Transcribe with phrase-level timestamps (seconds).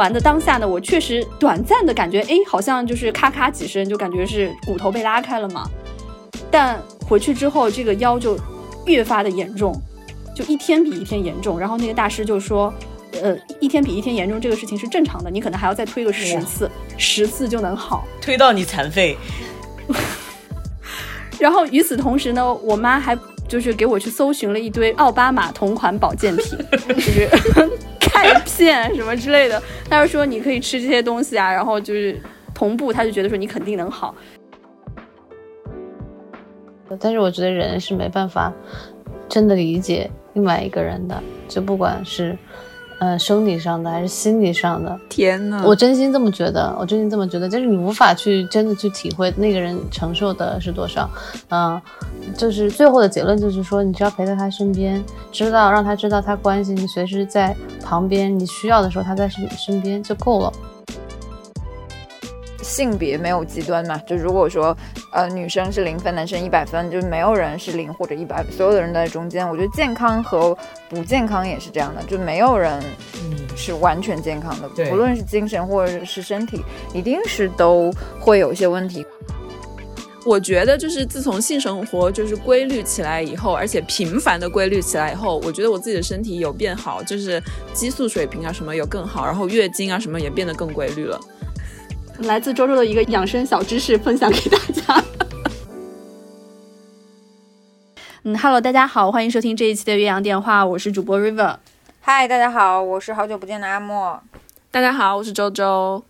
[0.00, 5.68] 做完的当下呢，我确实短暂的感觉，哎，好像就是咔咔几声，就感觉是骨头被拉开了嘛。
[6.50, 8.34] 但回去之后，这个腰就
[8.86, 9.78] 越发的严重，
[10.34, 11.60] 就一天比一天严重。
[11.60, 12.72] 然后那个大师就说，
[13.22, 19.18] 呃，一天比一天严重，这个事情是正常的，你可能还要再推个十次，十次就能好，推到你残废。
[21.38, 23.14] 然后与此同时呢，我妈还
[23.46, 27.28] 就是给我去搜寻了一堆奥巴马同款保健品，就是
[28.12, 29.62] 钙片什么之类的。
[29.88, 32.20] 他就说你可以吃这些东西啊，然后就是
[32.54, 34.14] 同步，他就觉得说你肯定能好。
[36.98, 38.52] 但是我觉得人是没办法
[39.28, 42.36] 真的理解另外一个人的，就不管是。
[43.00, 45.00] 呃，生理上的还是心理上的？
[45.08, 51.08] 天呐，我真心这么觉得，我真心这么觉得，就是你无法去真的去体会那个人承受的是多少。
[51.48, 51.80] 嗯，
[52.36, 60.52] 就是最后的结论就是说，你只要陪在他身边，知道让他知道他关心你，随时在旁边，你需要的时候他在身身边就够了。
[62.70, 63.98] 性别没有极端嘛？
[64.06, 64.76] 就如果说，
[65.12, 69.46] 呃，女生是零分，男生一百分，就没有人是零或者一百，所有的人都在中间。
[69.48, 70.56] 我觉得健康和
[70.88, 72.80] 不健康也是这样的，就没有人
[73.56, 76.62] 是完全健康的，不论是精神或者是身体，
[76.94, 79.04] 一定是都会有一些问题。
[80.24, 91.18] 我觉得就是自从性生活就是规律起来以后，而且频繁的规律起来以后，我觉得我自己的身体有变好，就是激素水平啊什么有更好，然后月经啊什么也变得更规律了。
[92.20, 95.04] 来自周周的一个养生小知识分享给大家。
[98.24, 101.56] 嗯，Hello，大家好，欢迎收听这一期的岳阳电话，我是主播 River。
[102.00, 104.20] 嗨，大家好，我是好久不见的阿莫。
[104.70, 106.02] 大家好，我是周周。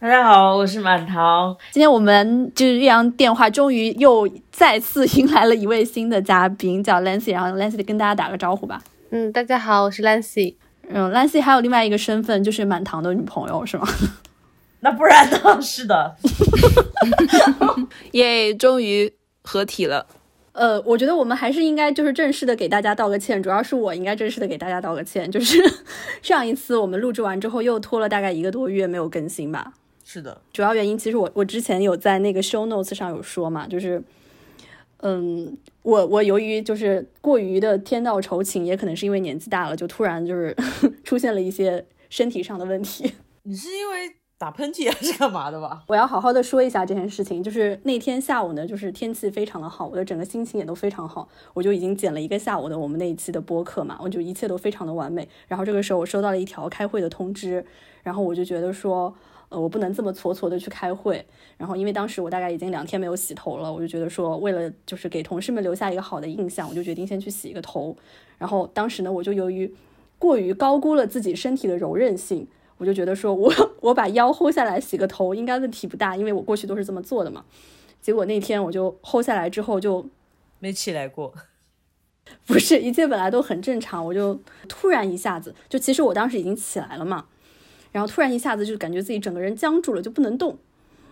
[0.00, 1.54] 大家好，我是满堂。
[1.72, 8.80] 今天我们就是岳阳电话，终于又再次迎来了一位新的嘉宾，叫 Lancy，然后 Lancy 跟大家打个招呼吧。
[9.10, 10.54] 嗯，大家好，我是 Lancy。
[10.88, 13.86] 嗯，Lancy 还有另外一个身份，就是满堂的女朋友，是吗？
[14.80, 15.60] 那不然呢？
[15.62, 16.16] 是的，
[18.12, 19.12] 耶，终于
[19.42, 20.06] 合体了。
[20.52, 25.56] 呃，我觉得我们还是应该就是正式的给大家道个歉，主要是我应该正式的给大家道个歉，就是
[26.20, 29.72] 上一次我们录制完之后又拖了大概一个多月没有更新吧。
[30.04, 34.02] 是的，主要原因其实我我之前有在那个 show notes 上有说嘛，就是
[35.02, 40.56] 嗯，我我由于就是过于的天道酬勤，也可能是因为年纪大了，就突然就是
[41.04, 43.12] 出现了一些身体上的问题。
[43.44, 44.17] 你是因为？
[44.38, 45.82] 打喷嚏还是干嘛的吧？
[45.88, 47.42] 我要好好的说一下这件事情。
[47.42, 51.28] 就是那天下午呢，就是天气非常的好，我的整个心情也都非常好。
[51.52, 55.28] 我就已经剪了一个下午的我们那一期的播客嘛，我就一切都非常的完美。
[55.48, 57.66] 然后这个时候我收到了一条开会的通知，
[58.04, 59.12] 然后我就觉得说，
[59.48, 61.26] 呃，我不能这么蹉跎的去开会。
[61.56, 67.96] 然后因为当时我大概已经两天没有洗头了，我就觉得说，为了就是给同事们留下一个好的印象，我就决定先去洗一个头。
[68.38, 69.74] 然后当时呢，我就由于
[70.16, 72.46] 过于高估了自己身体的柔韧性。
[72.78, 77.44] 我就觉得说，我 我把腰 hold 下来洗个头应该问题不大，因为我过去都是这么做的嘛。
[78.00, 80.06] 结果那天我就 hold 下来之后就
[80.60, 81.34] 没起来过，
[82.46, 87.26] 不是一切本来都很正常，我就突然一下子就其实我当时已经起来了嘛，
[87.90, 90.56] 然后突然一下子就感觉自己整个人僵住了，就不能动，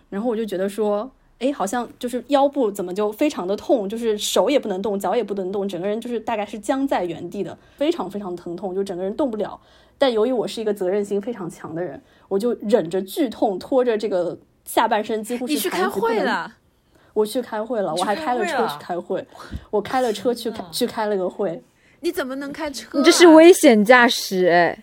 [0.09, 1.11] 然后我就觉得说，
[1.41, 9.61] 哎，好像就是腰部怎么就非常的痛，就是手也不能动，脚也不能动，整个人就是大概是僵在原地的，非常非常疼痛，就整个人动不了。
[9.99, 16.53] 但由于我是一个责任心非常强的人，我就忍着剧痛，拖着这个下半身几乎是你去开会了，
[17.15, 19.27] 我去开会了，我还开了车去开会，
[19.71, 21.63] 我开了车去开去开了个会。
[22.01, 22.99] 你怎么能开车？
[22.99, 24.79] 你这是危险驾驶哎！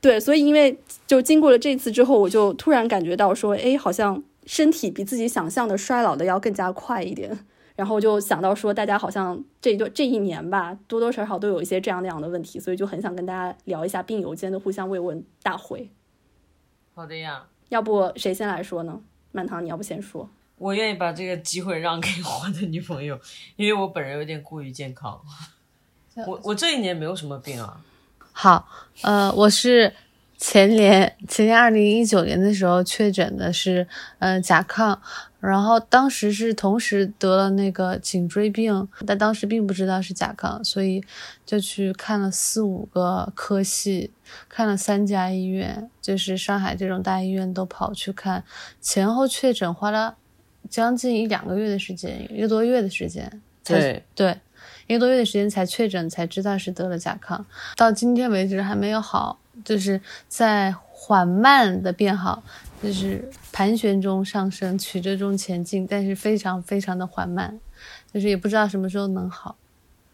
[0.00, 7.36] 对，所以因为就经过了这次之后，我就突然感觉到说，哎，好像身体比自己想象的衰老的要更加快一点。
[7.78, 15.88] 然后就想到说，大家好像这一段这一年吧，多多少少都有一些这样那样的问题，所以就很想跟大家聊一下病友间的互相慰问大会。
[16.92, 19.00] 好的呀，要不谁先来说呢？
[19.30, 20.28] 满堂，你要不先说？
[20.56, 23.16] 我愿意把这个机会让给我的女朋友，
[23.54, 25.20] 因为我本人有点过于健康。
[26.26, 27.80] 我我这一年没有什么病啊。
[28.32, 28.66] 好，
[29.02, 29.94] 呃，我是。
[30.38, 33.86] 前年，前年二零一九年的时候确诊的是，
[34.20, 34.96] 呃，甲亢，
[35.40, 41.02] 然后当时是同时得了那个颈椎病，但当时并不知道是甲亢，所以
[41.44, 44.12] 就去看了四五个科系，
[44.48, 48.44] 看了三家医院，就是上海这种大医院都跑去看，
[48.80, 50.16] 前后确诊花了
[50.70, 54.04] 将近一两个月的时间，一个多月的时间，对。
[54.14, 54.38] 对，
[54.86, 57.44] 一个多月的时间才确诊，才知道是得了甲亢，
[57.76, 59.40] 到今天为止还没有好。
[59.64, 62.42] 就是在缓慢的变好，
[62.82, 67.58] 就是盘旋中上升，曲折中前进，但是非常非常的缓慢，
[68.12, 69.56] 就是也不知道什么时候能好。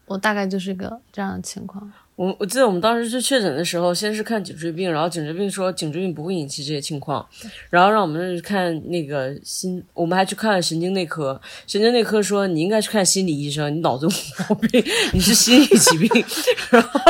[0.07, 1.91] 我大概就是个这样的情况。
[2.17, 7.27] 我我记得我们当时去确诊的时候，先是看颈椎病，然后颈椎病说颈椎病不会引起这些情况，
[7.71, 14.13] 然后让我们看那个心，我们还去看了神经内科，神经内科说你应该去看心理医生，你脑子有
[14.49, 16.25] 毛病，你是心理疾病。
[16.71, 17.01] 然后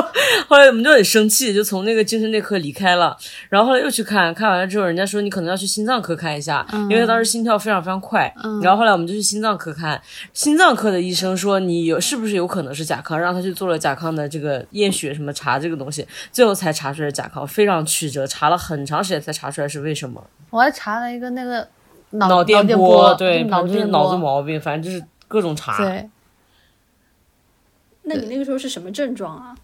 [0.49, 3.15] 后来我们就很生气，就从那个精神内科离开了。
[3.51, 8.35] 然后后来又去看看完了之后，人家说你可能要去心脏科看一下，因为他当时心跳非常非常快。
[8.63, 10.01] 然后后来我们就去心脏科看，
[10.33, 14.94] 心脏科的医生说你有是不是有可能是甲亢，让他去做了甲亢的这个验。
[14.95, 20.25] 血什么查这个东西，最后才查出来甲亢，非常曲折，查了很长时间才查出来是为什么。
[20.51, 21.69] 我还查了一个那个
[22.11, 25.77] 脑电波，对，脑就是脑子毛病，反正就是各种查。
[25.77, 26.09] 对。
[28.07, 29.57] 那你那个时候是什么症状啊？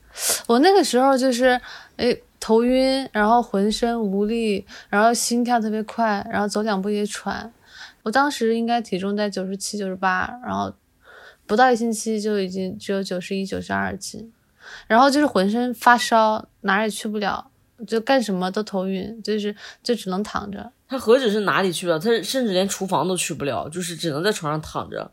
[0.46, 1.60] 我那个时候就是
[1.96, 7.52] 哎头晕，然后浑身无力，然后心跳特别快，然后走两步也喘。
[8.02, 10.72] 我当时应该体重在九十七、九十八，然后
[11.46, 14.32] 不到一星期就已经只有九十一、九十二斤。
[14.86, 17.50] 然后就是浑身发烧，哪儿也去不了，
[17.86, 20.72] 就干什么都头晕，就是就只能躺着。
[20.88, 25.10] 他何止是哪里去不了，他甚至连厨房都去不了，就是只能在床上躺着。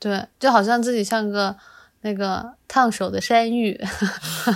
[0.00, 1.56] 对，就好像自己像个
[2.02, 3.80] 那个烫手的山芋，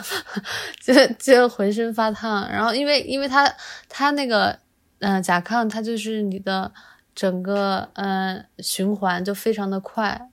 [0.82, 2.48] 就就浑身发烫。
[2.50, 3.50] 然后因为因为他
[3.88, 4.58] 他那个
[4.98, 6.70] 嗯甲亢，它就是你的
[7.14, 10.28] 整个嗯循环就非常的快。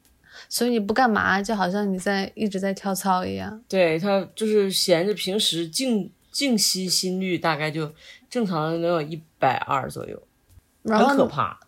[0.55, 3.61] 所以你不干嘛，就好像你在一直在跳操一样。
[3.67, 7.93] 对他就是闲着，平时静静息心率大概就
[8.29, 10.17] 正常的能有一百二左右，
[10.85, 11.59] 很可怕。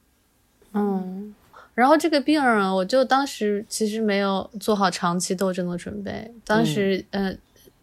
[0.72, 1.36] 嗯，
[1.76, 7.38] 然后这个病我就当时其实没有做好长期斗争的准备，当时嗯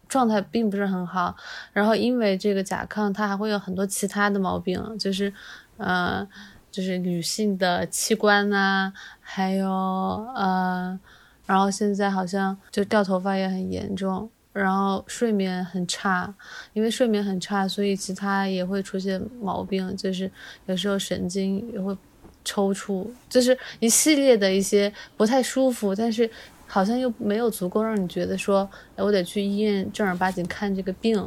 [0.09, 1.35] 状态并不是很好。
[1.71, 5.31] 然后因为这个甲亢，它还会有很多其他的毛病，就是
[5.77, 6.27] 呃。
[6.75, 8.91] 就是女性的器官呐，
[9.21, 10.99] 还有呃，
[11.45, 16.35] 然后现在好像就掉头发也很严重，然后睡眠很差，
[16.73, 20.29] 因为睡眠很差，所以其他也会出现毛病，就是
[20.65, 21.97] 有时候神经也会
[22.43, 26.29] 抽搐，就是一系列的一些不太舒服，但是
[26.67, 31.17] 好像又没有足够让你觉得说，哎，我得去医院正儿八经看这个病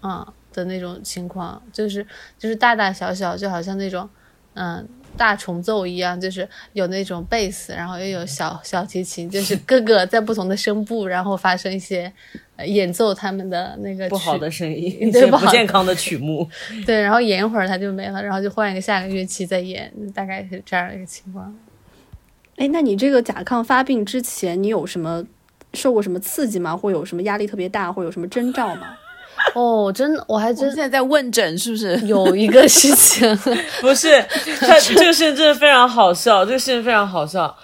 [0.00, 2.06] 啊的那种情况，就是
[2.38, 4.06] 就是大大小小，就好像那种。
[4.62, 4.86] 嗯，
[5.16, 12.12] 大重奏一样，就是有那种贝斯，然后又有小小提琴，就是各个在不同的声部，然后发生一些
[12.66, 16.46] 演奏他们的那个不好的声音， 对不健康的曲目。
[16.84, 21.56] 对，然后演一会儿它就没了，然后就换一个下个乐器再演，大概是这样的一个情况。
[22.56, 25.24] 哎，那你这个甲亢发病之前，你有什么
[25.72, 26.76] 受过什么刺激吗？
[26.76, 28.94] 或有什么压力特别大，或有什么征兆吗？
[29.54, 33.36] 哦，真的，我还真现在在问诊，是不是有一个事情？
[33.80, 34.20] 不是，
[34.60, 37.56] 他这个事情真的非常好笑，这个事情非常好笑，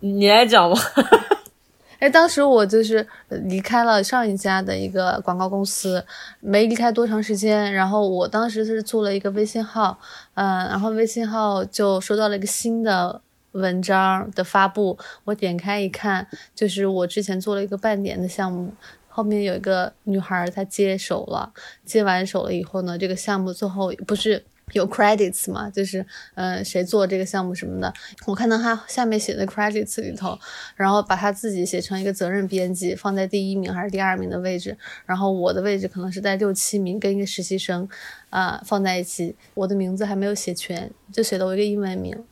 [0.00, 0.78] 你来讲吧。
[2.00, 3.06] 哎，当时我就是
[3.46, 6.04] 离开了上一家的一个广告公司，
[6.40, 9.98] 没离开多长时间，然后我当时是做了一个微信号，
[10.34, 13.22] 嗯，然后微信号就收到了一个新的
[13.52, 18.74] 文章的发布，我点开一看，就是我之前做了一个半年的项目。
[19.16, 21.52] 后面有一个女孩，她接手了，
[21.84, 27.94] 接完手了以后呢，这个项目最后不是有 credits 嘛，就是嗯谁做这个项目什么的，
[28.26, 30.36] 我看到她下面写的 credits 里头，
[30.74, 37.88] 然后把她自己写成一个责任编辑，放在第一名还是第二名的位置，然后我的位置可能是在六七名，跟一个实习生
[38.30, 42.24] 啊放在一起，我的名字还没有写全，就写了我一个英文名。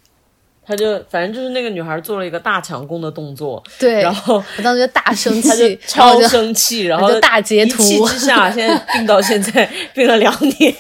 [0.65, 10.75] 他就反正就是那个女孩做了一个大强攻的动作，对，然后我当时就大生气，超生气，然后就大截图，一气之下，现在病到现在病了两年，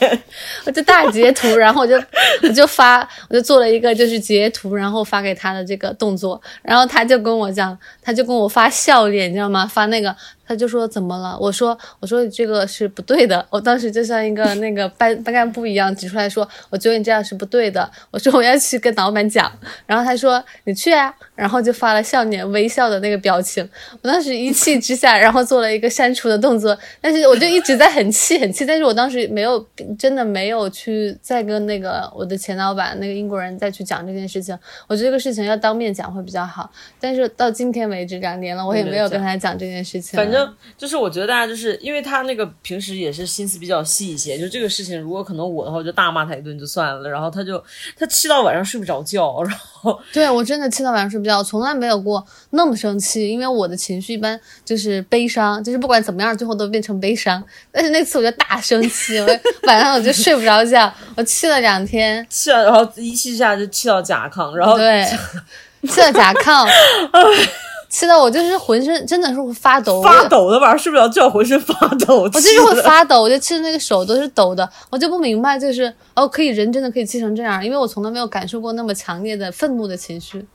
[0.65, 2.01] 我就大截图，然后我就
[2.43, 9.67] 我就发，我就做了一个就是截图，然后发给他的这个动作，然后他就跟我讲，他就跟我发笑脸，你知道吗？
[9.67, 10.15] 发那个。
[10.53, 11.39] 他就说怎么了？
[11.41, 13.45] 我说我说这个是不对的。
[13.49, 17.91] 我当时就像一个那个班班干部一样指出来说，我觉得你这样是不对的。
[18.11, 19.51] 我说我要去跟老板讲。
[19.87, 21.15] 然后他说你去啊。
[21.35, 23.67] 然后就发了笑脸微笑的那个表情。
[24.01, 26.79] 我当时一气之下，然后做了一个删除的动作。
[27.01, 28.65] 但是我就一直在很气很气。
[28.65, 29.67] 但是我当时没有
[29.99, 34.57] 真的没有去再跟那个我的前老板那个英国人再去讲这件事情。
[34.87, 36.71] 我觉得这个事情要当面讲会比较好。
[37.01, 40.17] 但是到今天为止两年了，我也没有跟他讲这件事情。
[40.17, 40.42] 反正。
[40.77, 47.09] 就是我觉得大家就是因为他那个平时也是心思比较细一些，就这个事情如果可能我的话，我就大骂他一顿就算了。
[47.09, 47.63] 然后他就
[47.99, 53.29] 他气到晚上睡不着觉，然后对我真的气到晚上睡不着，从来没有过那么生气。
[53.29, 57.43] 因为我的情绪一般就是悲伤，就是不管怎么样最后都变成悲伤。
[57.71, 59.27] 但是那次我就大生气，我
[59.67, 65.05] 晚上我就睡不着觉，我气了两天，气了，然后一气之下就气到甲亢，然后对，
[65.89, 66.69] 气到甲亢。
[67.93, 71.75] 气到我就是浑身真的是会发抖，发抖的晚上睡不着觉，浑身发
[72.07, 72.21] 抖。
[72.23, 80.47] 我就是会发抖，我就气的那个手都是抖的，我就不明白，就是哦，可以人真的可以气成这样，因为我从来没有感受过那么强烈的愤怒的情绪。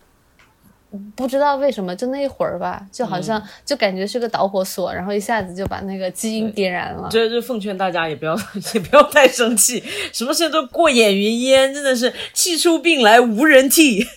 [1.16, 7.08] 不知道为什么，就那一会儿吧，就好像就感觉是个导火索，然后一下子就把那个基因点燃了。
[7.12, 8.36] 这就奉劝大家也不要
[8.74, 14.08] 也不要太生气，什么事都过眼云烟，真的是气出病来无人替。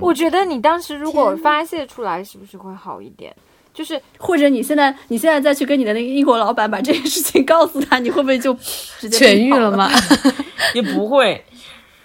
[0.00, 3.34] 我觉得你当时如果发泄出来，是不是会好一点？
[3.72, 8.52] 就是或者你现在你现在再去跟你的那个英国老板把这件事情告诉他，你会不会就
[8.98, 9.90] 直接痊愈了吗？
[10.74, 11.44] 也不会。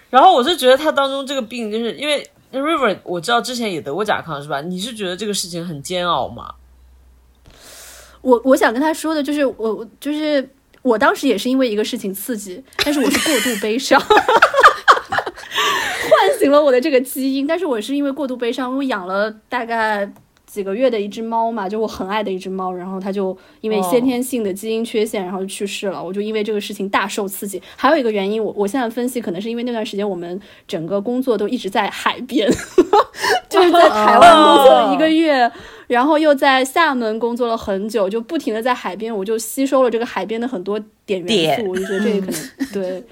[0.10, 2.26] 然后我是觉得他当中这个病，就是因为。
[2.54, 4.62] River，我知道之前也得过甲亢，是吧？
[4.62, 6.54] 你是觉得这个事情很煎熬吗？
[8.22, 10.48] 我我想跟他说的就是，我就是
[10.82, 14.02] 我当时也是因为一个事情刺激，但是我是过度悲伤，
[16.10, 17.46] 唤醒了我的这个基因。
[17.46, 20.12] 但是我是因为过度悲伤，我养了大概。
[20.48, 26.02] 几个月的一只猫嘛，就我很爱的一只猫，然后它就因为先天性的基因缺陷，然后就去世了。
[26.02, 27.62] 我就因为这个事情大受刺激。
[27.76, 32.50] 还有一个原因，我我现在分析，可能是因为那段时间我们整个工作都一直在海边，
[33.50, 35.52] 就是在台湾工作了一个月，
[35.88, 43.04] 然后又在厦门工作了很久，就不停的在海边，我就吸收了这个海边的很多碘元素，我就觉得这个可能对。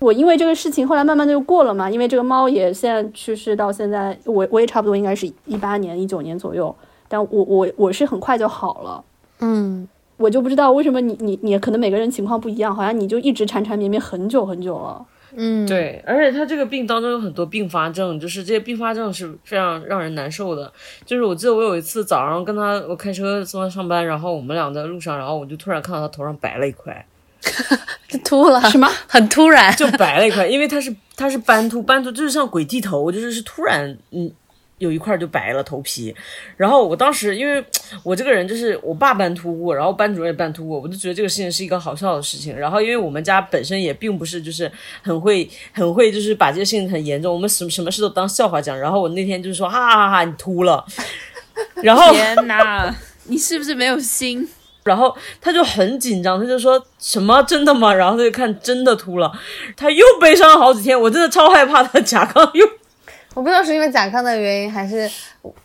[0.00, 1.90] 我因为这个事情，后来慢慢的就过了嘛。
[1.90, 6.74] 因为这个猫也现在去世到现在，我我也差不多应该是一八年、一九年左右。
[7.08, 9.04] 但我我我是很快就好了。
[9.40, 15.04] 嗯，我就不知道为什么你你你可能每个人情况不一样，好像你就一直缠缠绵绵很久很久了。
[15.34, 20.72] 嗯，对，而且他这个病当中有很多并发症，就是这些并发症是非常让人难受的。
[21.04, 27.04] 就是我记得我有一次早上跟他我开车送他上班，然后我们俩在路上，然后我就突然看到他头上白了一块。
[28.24, 28.88] 秃了什么？
[29.06, 34.30] 很突然就白了一块，因为它是它是斑秃，斑秃就是像鬼剃头，就是是突然嗯
[34.78, 36.14] 有一块就白了头皮。
[36.56, 37.62] 然后我当时因为
[38.02, 42.56] 我这个人就是我爸斑秃过，然后班主任也斑秃过，我就觉得这个事情是一个好笑的事情。
[42.56, 44.70] 然后因为我们家本身也并不是就是
[45.02, 48.78] 很会很会就是把这个事情很严重，我们什什么事都当笑话讲。
[48.78, 50.84] 然后我那天就是说哈哈哈，你秃了。
[51.82, 54.48] 然后天哪，你是不是没有心？
[54.88, 57.94] 然后他就很紧张，他就说什么真的吗？
[57.94, 59.30] 然后他就看真的秃了，
[59.76, 61.00] 他又悲伤了好几天。
[61.00, 62.66] 我真的超害怕他甲亢又，
[63.34, 65.08] 我不知道是因为甲亢的原因，还是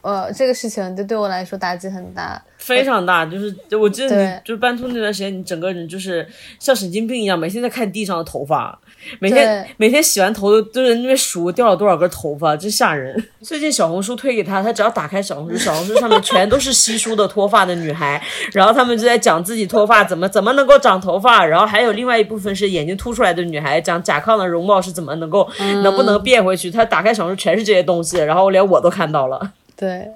[0.01, 2.39] 呃这个事情就对我来说打击很大。
[2.63, 6.25] 非常大，就是我记得你就是斑秃那段时间，你整个人就是
[6.59, 8.79] 像神经病一样，每天在看地上的头发，
[9.19, 13.21] 每天每天洗完头都都在那边数掉了多少根头发，真吓人。
[13.43, 25.49] 最近小红书推给他，他只要打开小红书，小红书上面全都是稀疏的脱发的女孩，然后他们就在讲自己脱发怎么怎么能够长头发，然后还有另外一部分是眼睛凸出来的女孩，讲甲亢的容貌是怎么能够
[25.83, 26.71] 能不能变回去。
[26.71, 29.51] 他打开小红书全是这些东西，然后连我都看到了。
[29.75, 30.07] 对。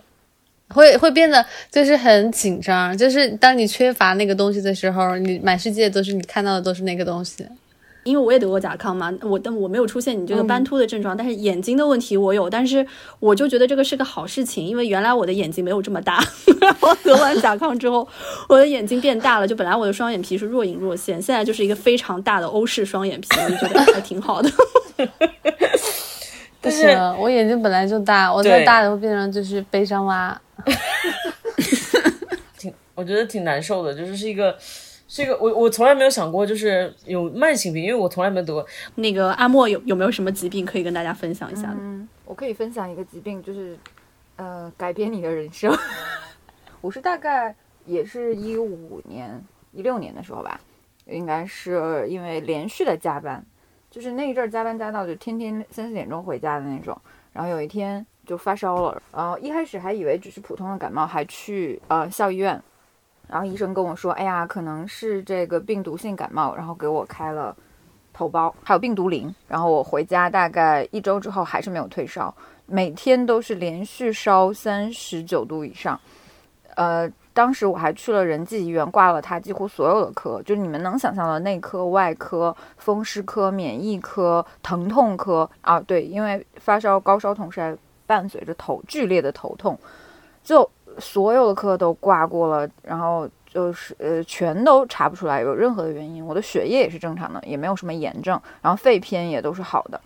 [0.69, 7.45] 会会变得就是很紧张，就是当你缺乏那个东西的时候，你满世界都是你看到的都是那个东西。
[8.03, 12.88] 因为我也得过甲亢嘛，我但我没有出现你这个斑秃的症状，但是眼睛的问题我有，但是
[13.19, 16.24] 我就觉得这个是个好事情，因为原来我的眼睛没有这么大，
[16.79, 18.07] 我得完甲亢之后，
[18.47, 24.50] 我的眼睛变大了，就本来我的双眼皮是若隐若现，现在就是一个非常大的欧式双眼皮，我就觉得还挺好的。
[26.62, 26.88] 不行，
[27.18, 30.40] 我眼睛本来就大，我再大的会变成就是悲伤蛙。
[32.58, 34.58] 挺，我觉得挺难受的，就是是一个，
[35.08, 38.66] 是一个，我我从来没有想过，就是有慢性病，因为我从来没得过。
[38.96, 43.78] 那个阿莫有有没有什么疾病可以跟大家分享一下嗯，我可以分享一个疾病，就是
[44.36, 45.72] 呃，改变你的人生。
[46.82, 50.60] 我是大概也是一五年、一六年的时候吧，
[51.06, 53.46] 应该是因为连续的加班，
[53.89, 57.00] 就是那一阵儿加班加到就天天三四点钟回家的那种，
[57.34, 58.06] 然后有一天。
[58.27, 62.62] 就发烧了，然后一开始还以为只是普通的感冒，还去呃校医院，
[63.25, 67.56] 然后医生跟我说，哎呀，可能是这个病毒性感冒，然后给我开了
[68.12, 69.34] 头孢，还有病毒灵。
[69.48, 75.98] 然后我回家大概一周之后还是没有退烧，每天都是连续烧三十九度以上。
[76.75, 87.77] 呃，当时我还去了仁济医院挂了他几乎所有的科，就是你们能想象的内科、外科、风湿科、免疫科、疼痛科啊，对，因为发烧高烧同时还。
[88.08, 89.77] 伴随着头剧烈的头痛，
[90.41, 96.25] 就所有的科都挂过了，然后就是呃全都查不出来有任何的原因。
[96.25, 100.00] 我的血液也是正常的，也没有什么炎症，然后肺片也都是好的。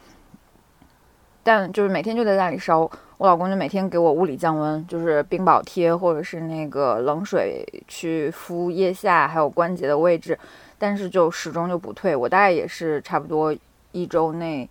[1.44, 2.80] 但就是每天就在那里烧，
[3.18, 10.38] 我老公就每天给我物理降温，就是冰宝贴或者是那个冷水去敷腋下还有关节的位置，
[10.78, 12.16] 但是就始终就不退。
[12.16, 13.56] 我大概也是差不多
[13.92, 14.70] 一周内。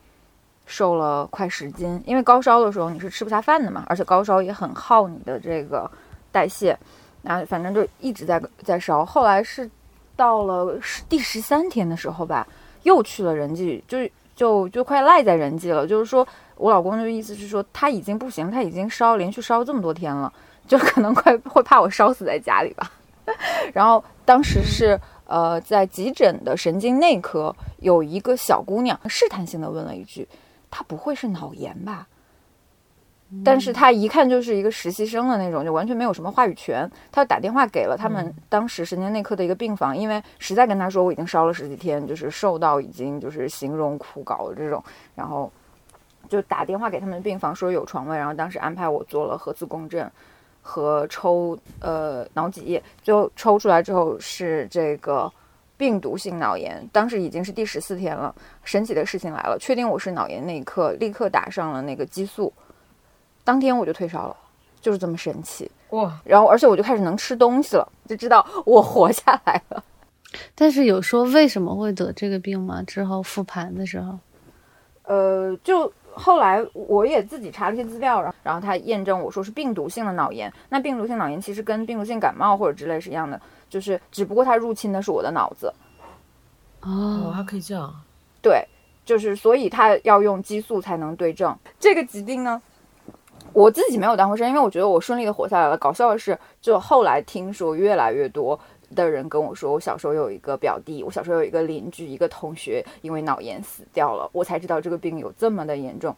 [0.67, 2.00] 瘦了快十斤。
[2.07, 5.91] 因为高烧的时候你是吃不下饭的嘛，而且高烧也很耗你的这个
[6.31, 6.79] 代谢，
[7.23, 9.05] 然后反正就一直在在烧。
[9.05, 9.69] 后来是
[10.15, 12.47] 到了十第十三天的时候吧，
[12.85, 13.99] 又去了人际，就
[14.37, 15.85] 就就快赖在人际了。
[15.85, 16.25] 就是说
[16.61, 20.31] 我老公的意思是说他已经不行，他已经烧连续烧这么多天了，
[20.69, 22.93] 就可能快会怕我烧死在家里吧。
[23.73, 30.29] 然后当时是呃在急诊的神经内科，有一个小姑娘试探性的问了一句
[30.71, 32.07] ：“她不会是脑炎吧？”
[33.45, 36.90] 但是她一看就是一个实习生的那种，就完全没有什么话语权。
[37.12, 44.83] 她打电话给了他们当时神经内科的一个病房，因为实在跟她说我已经烧了十几天，就是瘦到已经就是形容枯槁的这种，
[45.14, 45.49] 然后
[46.31, 50.11] 就打电话给他们病房说有床位，然后当时安排我做了核磁共振。
[50.63, 55.33] 和抽呃脑脊液，最后抽出来之后是这个
[55.79, 58.33] 病毒性脑炎，当时已经是第十四天了。
[58.63, 62.53] 神奇的事情来了，确定我是脑炎那一刻，立刻打上了那个激素，
[63.43, 64.37] 当天我就退烧了，
[64.83, 66.21] 就是这么神奇哇！
[66.25, 69.83] 然后而且我就开始能吃东西了，就知道我活下来了。
[70.55, 72.83] 但是有说为什么会得这个病吗？
[72.83, 74.19] 之后复盘的时候，
[75.05, 75.91] 呃，就。
[76.12, 80.52] 后来我也自己查了些资料，然后然后他验证我说是病毒性的脑炎。
[80.69, 85.73] 那病毒性脑炎其实跟病毒性感冒或者之类是一样的，就是只不过它入侵的是我的脑子。
[86.83, 87.95] 哦，还可以这样。
[88.43, 88.67] 对，
[89.05, 91.57] 就是所以他要用激素才能对症。
[91.79, 92.61] 这个疾病呢，
[93.52, 95.76] 我自己没有当回事，因为我觉得我顺利的活下来了。
[95.76, 98.59] 搞笑的是，就后来听说越来越多。
[98.94, 106.14] 的人跟我说，我小时候有一个表弟，我小时候有一个邻居，一个同学因为脑炎死掉了，我才知道这个病有这么的严重。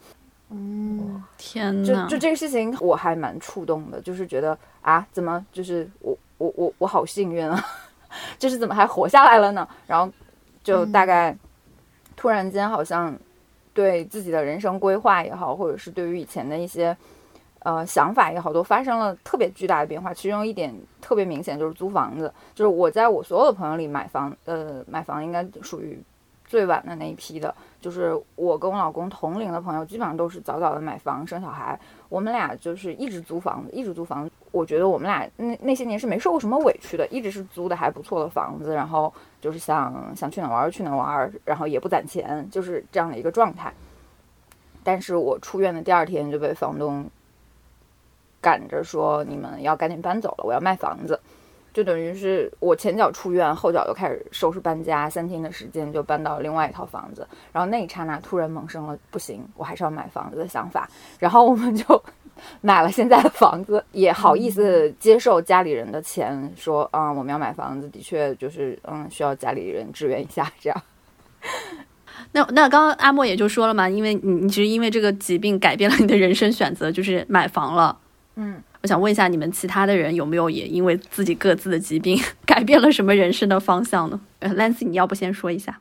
[0.49, 7.63] 嗯，天呐，就就这个事情我还蛮触动的，就是觉得啊，怎么就是我我我我好幸运啊，
[8.37, 9.67] 就是怎么还活下来了呢？
[9.87, 10.11] 然后
[10.63, 11.35] 就大概
[12.15, 13.15] 突然间好像
[13.73, 16.95] 对自己的人生规划也好，或者是对于以前的一些。
[17.63, 20.13] 呃，想法也好，都发生了特别巨大的变化。
[20.13, 25.97] 其中一点特别明显就是租房子，就是我在我所有的朋友里买房，呃，买房应该属于
[26.45, 27.53] 最晚的那一批的。
[27.79, 31.79] 就是我跟我老公同龄的朋友，基本上都是早早的买房生小孩。
[32.09, 34.31] 我们俩就是一直租房子，一直租房子。
[34.51, 43.73] 我觉得我们俩那那些年是没受过什么委屈的，一直是租的还不错的房子，然后就是想想去哪玩去哪玩，然后也不攒钱，就是这样的一个状态。
[44.83, 47.09] 但是我出院的第二天就被房东。
[48.43, 51.17] 赶着说你们要赶紧搬走了，我要卖房子，
[51.73, 57.25] 就等于是我前脚出院，后脚就开始收拾搬家，三天的时间就搬到另外一套房子。
[57.53, 60.89] 然后那一刹那突然萌生了不行，我还是要买房子的想法。
[61.17, 62.03] 然后我们就
[62.61, 70.81] 买了现在的房子，也好意思接受家里人的钱，说啊我们要买房子，的确就是嗯需要家里人支援一下这样。
[72.33, 77.97] 那那刚刚阿莫也就说了嘛，因为你你其实因为这个疾病改变了你的人生选择，就是买房了。
[78.35, 85.79] 嗯，我想问一下，你们其他的人有没有也因为自己各自的疾病 改变了什么人生的方向呢？Lancy，你要不先说一下？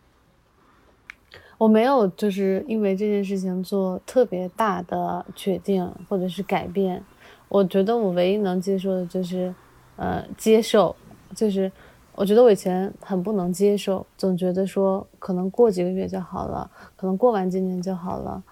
[1.59, 7.03] 我没有，就是因为这件事情做特别大的决定或者是改变。
[7.49, 9.55] 我觉得我唯一能接受的就是，
[9.97, 10.95] 呃，接受。
[11.35, 11.71] 就是
[12.15, 18.43] 我觉得我以前很不能接受，总觉得说可能过几个月就好了，可能过完今年就好了。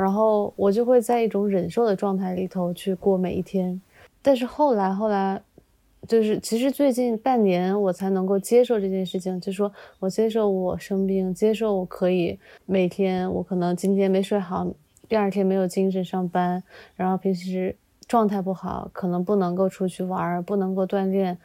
[0.00, 3.80] 然后我就会在一种忍受的状态里头去过每一天，
[4.22, 5.42] 但是后来后来，
[6.06, 14.64] 就是其实最近半年我才能够接受这件事情，就说我接受我生病，接受我可以每天我可能今天没睡好，
[15.08, 16.62] 第二天没有精神上班，
[16.94, 17.74] 然后平时
[18.06, 21.36] 状态不好，可能不能够出去玩，不能够锻炼，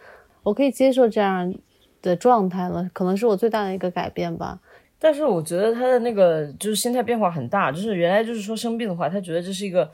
[0.44, 1.52] 我可以接受这样
[2.04, 4.60] 的状态了，可能是我最大的一个改变吧。
[5.04, 9.92] 但是我觉得他的那个就是心态变化很大，就是原来就是说生病的话，他觉得这是一个，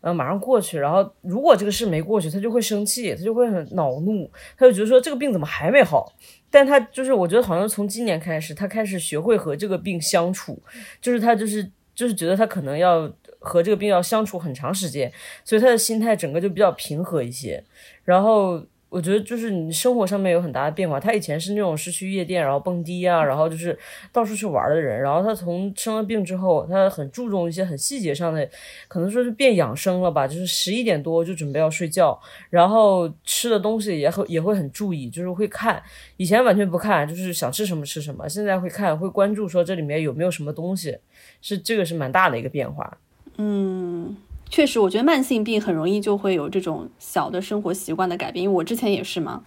[0.00, 6.12] 呃，马上过去，然后如果这个事没过去，他就会生气，他就会很恼怒，他就觉得说这个病怎么还没好？
[6.50, 10.60] 但他就是我觉得好像从今年开始，他开始学会和这个病相处，
[11.00, 15.12] 就是他就是就是觉得他可能要和这个病要相处很长时间，
[15.44, 17.62] 所以他的心态整个就比较平和一些，
[18.04, 18.66] 然后。
[18.90, 20.98] 我觉得就是你生活上面有很大的变化。
[20.98, 23.78] 他以前是那种是去夜店，然后蹦迪啊，然后就是
[24.12, 25.00] 到处去玩的人。
[25.00, 28.48] 然后他从生了病之后，他很注重一些很细节上的，
[28.88, 30.26] 可能说是变养生了吧。
[30.26, 35.82] 就是十一点多就准备要睡觉，然后吃的东西也会也会很注意，就是会看。
[36.16, 38.28] 以前完全不看，就是想吃什么吃什么。
[38.28, 40.96] 现在会看，会关注说这里面有没有什么东西，
[41.42, 42.96] 是这个是蛮大的一个变化。
[43.36, 44.16] 嗯。
[44.50, 49.42] 确实，我觉得慢性病很容易就会有这种小的生活习惯的改变，因为我之前也是嘛，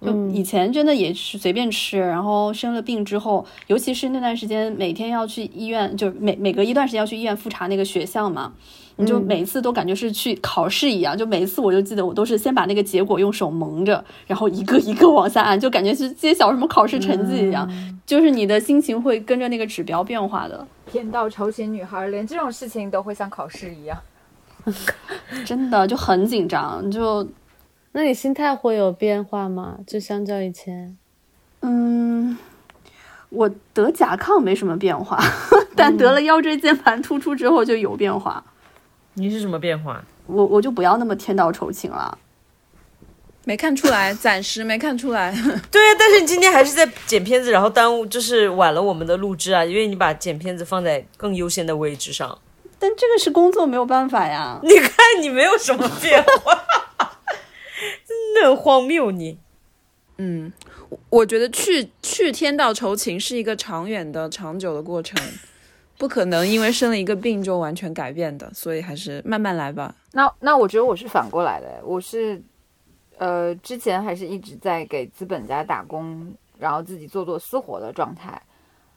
[0.00, 8.52] 就以前真的也是随便吃，然后生了病之后，尤其是那段时间每天要去医院，就每每隔一段时间要去医院复查那个血项嘛。
[8.98, 17.70] 你就每次都感觉是去考试一样，就每一次我就记得我都是先把那个结果用手蒙着，然后一个一个往下按，就感觉是揭晓什么考试成绩一样，
[18.06, 20.66] 就是你的心情会跟着那个指标变化的。
[20.90, 23.98] 天道酬勤，女孩连这种事情都会像考试一样，
[25.44, 26.90] 真的就很紧张。
[26.90, 27.26] 就，
[27.92, 29.78] 那你心态会有变化吗？
[29.86, 30.96] 就相较以前，
[31.62, 32.36] 嗯，
[33.30, 35.18] 我得甲亢没什么变化，
[35.74, 38.44] 但得了腰椎间盘突出之后就有变化。
[39.14, 40.04] 你是什么变化？
[40.26, 42.18] 我我就不要那么天道酬勤了，
[43.44, 45.32] 没看出来， 暂时没看出来。
[45.70, 52.36] 对啊，但是你今天还是在剪片子，然后耽误就是晚了我们的录制啊，因为你把剪片子放在更优先的位置上。
[52.78, 54.60] 但这个是工作，没有办法呀。
[54.64, 56.54] 你看你没有什么变化，
[58.06, 59.38] 真的很荒谬你。
[60.18, 60.52] 嗯，
[61.10, 65.20] 我觉得去去天道酬勤是一个长远的、长久的过程。
[65.98, 69.94] 不可能因为生了一个病就完全改变的，所以还是慢慢来吧。
[70.12, 72.38] 那那我觉得我是反过来的，我是，
[73.16, 78.38] 呃，之前还是一直在给资本家打工，然后自己做做私活的状态。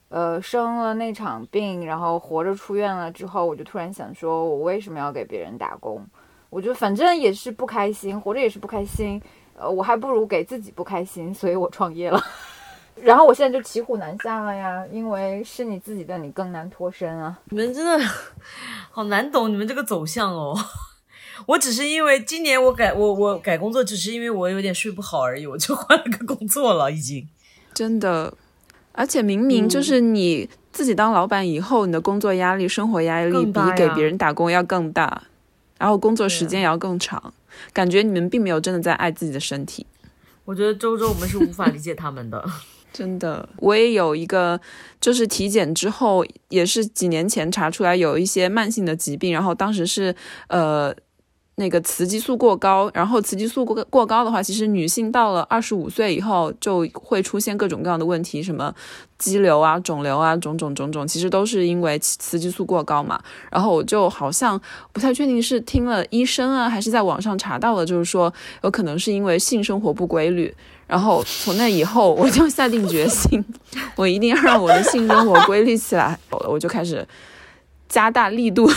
[0.10, 6.06] 呃，生了那场病，然后活着出院了之后，我就突然想说，我为什么要给别人打工？
[6.50, 9.22] 我就反正也是不开心，活着也是不开心，
[9.56, 12.19] 呃，我还不如给自己不开心，所以我创业了。
[13.02, 17.39] 然后我现在就骑虎难下了呀，因为是你自己的，你更难脱身啊。
[17.45, 18.06] 你们真的
[18.91, 20.58] 好难懂你们这个走向哦。
[21.48, 27.30] 我只是因为今年我改我我改工作，只是因为我有点睡不好而已，我就换了个工作了，已经。
[27.74, 28.34] 真的，
[28.91, 35.23] 而且明明就是你自己当老板以后，你的工作压力、生活压力比给别人打工要更大，
[35.78, 37.34] 然后工作时间也要更长，
[37.71, 39.86] 感觉你们并没有真的在爱自己的身体。
[40.45, 42.43] 我觉得周周我们是无法理解他们的。
[42.91, 44.60] 真的，我也有一个，
[44.99, 50.13] 就是体检之后，也是几年前查出来有一些慢性的疾病，然后当时是
[50.47, 50.91] 呃
[51.60, 58.74] 那个雌激素过高，然后雌激素过过高的话，其实女性到了二十五岁以后就会出现各种各样的问题，什么
[59.17, 63.22] 肌瘤啊、肿瘤啊，种种种种，其实都是因为雌激素过高嘛。
[63.52, 64.60] 然后我就好像
[64.93, 70.56] 不太确定是听了医生啊，还是在网上查到了，就是说有可能是因为性生活不规律。
[70.88, 73.43] 然后从那以后，我就下定决心，
[73.95, 76.17] 我一定要让我的性生活规律起来。
[76.48, 77.08] 我就开始
[77.88, 78.67] 加大力度。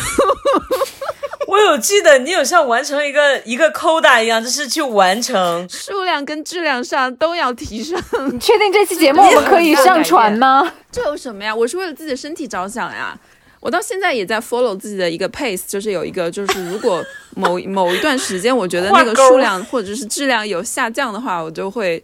[1.49, 7.99] 我有记得你有像完成一个一个扣打一样，就是去完成数量跟质量上都要提升。
[8.33, 10.73] 你确定这期节目我们可以上传吗？
[10.91, 11.55] 这有什么呀？
[11.55, 13.19] 我是为了自己的身体着想呀。
[13.61, 17.01] 我到现在也在 follow 自己的一个 pace，就是有一个，就是如果
[17.37, 22.03] 某 某一段时间我觉得那个数量或者是质量有下降的话，我就会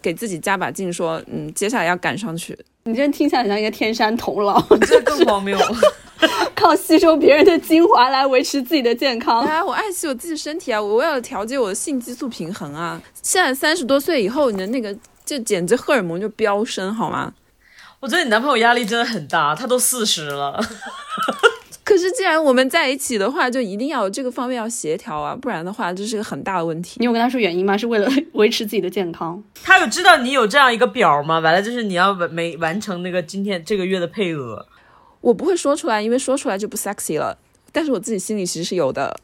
[0.00, 2.56] 给自己加把劲，说嗯，接下来要赶上去。
[2.84, 5.58] 你这听起来像一个天山童姥，这更荒谬，
[6.54, 9.44] 靠吸收别人的精华来维持自己的健康。
[9.44, 13.00] 啊，我爱惜我自己身体啊，我为了调节我的性激素平衡啊。
[13.22, 17.32] 现在三十多岁以后，你的那个就简直荷尔蒙就飙升，好吗？
[18.00, 20.60] 我觉得你男朋友压力真的很大，他都四十了。
[21.84, 26.96] 可是既然我们在一起的话，就一定要有这个方面要协调啊，不然的话这是个很大的问题。
[26.98, 27.76] 你有跟他说原因吗？
[27.76, 29.42] 是为了 维持自己的健康？
[29.62, 31.38] 他有知道你有这样一个表吗？
[31.40, 34.66] 完了就是你要完没完成那个今天这个月的配额。
[35.24, 37.38] 我不会说出来，因为说出来就不 sexy 了。
[37.72, 39.18] 但是我自己心里其实是有的。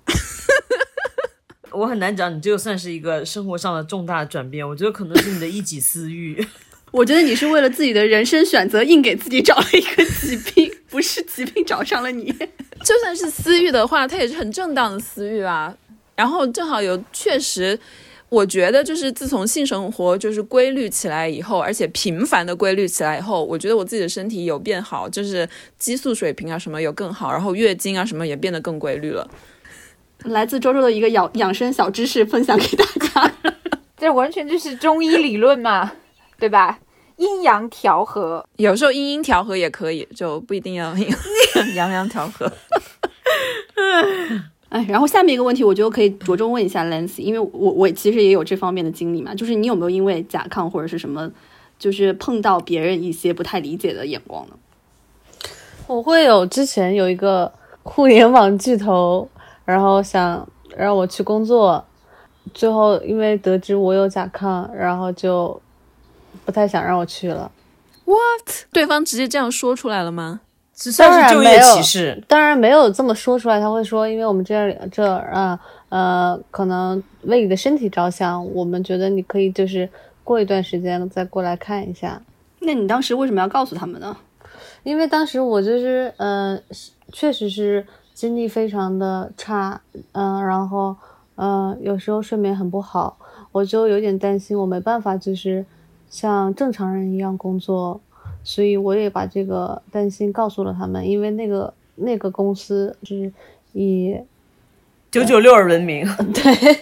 [1.72, 4.66] 我很难讲，你这个算是一个生活上的重大转变。
[4.66, 6.44] 我觉得可能是你的一己私欲。
[6.90, 12.32] 我觉得你是为了自己的人生选择，硬给自己找了一个疾病，不是疾病找上了你。
[12.82, 15.76] 就算是私欲的话，它也是很正当的私欲啊。
[16.16, 17.78] 然后正好有确实，
[18.30, 25.46] 我觉得就是自从性生活就是规律起来以后，而且频繁的规律起来以后，我觉得我自己的身体有变好，就是
[25.78, 29.28] 激素水平啊什么有更好，然后月经啊什么也变得更规律了。
[30.24, 33.34] 来自周周的一个养养生小知识分享给大家，
[33.98, 35.92] 这完全就是中医理论嘛。
[36.40, 36.78] 对吧？
[37.18, 40.94] 阴阳调和，有时候阴阴调和也可以，就不一定要
[41.76, 42.50] 阳阳调和。
[44.70, 51.30] 哎，然后下面一个问题，我觉得可以着重问一下 Lancy，因为我我其实也有这方面的经历嘛，就是你有没有因为甲亢或者是什么，
[51.78, 54.54] 就是碰到别人一些不太理解的眼光呢？
[55.86, 57.52] 我会有之前有一个
[57.82, 59.28] 互联网巨头，
[59.64, 61.84] 然后想让我去工作，
[62.54, 65.60] 最后因为得知我有甲亢，然后就。
[66.44, 67.50] 不太想让我去了
[68.04, 68.64] ，what？
[68.72, 70.40] 对方直接这样说出来了吗？
[70.92, 72.22] 算是就业歧视？
[72.28, 79.88] 当然没有这么说出来，他会说，因为我们这这啊呃，可能为你的身体着想，我们觉得你可以就是
[80.22, 82.22] 过一段时间再过来看一下。
[82.60, 84.16] 那你当时为什么要告诉他们呢？
[84.82, 86.58] 因为当时我就是呃，
[87.12, 89.80] 确实是精力非常的差，
[90.12, 90.96] 嗯、然后
[91.34, 93.18] 呃，有时候睡眠很不好，
[93.52, 95.64] 我就有点担心，我没办法就是
[96.08, 98.00] 像正常人一样工作，
[98.42, 103.32] 所以我也把这个担心告诉了他们，因为那个那个公司是
[103.72, 104.16] 以
[105.10, 106.78] 九九六而闻名， 对，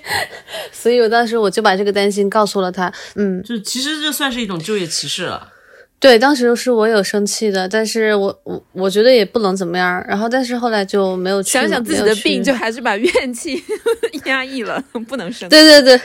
[0.70, 5.52] 所以我当时我就把这个担心告诉了他，嗯，就其实这算是一种就业歧视了。
[6.00, 13.60] 对，当时是我有生气的，但是我我我觉得也不能怎么样，然后但是后来就没有去想想自己的病，就还是把怨气
[14.26, 15.56] 压抑了，不能生气。
[15.56, 16.00] 对对对，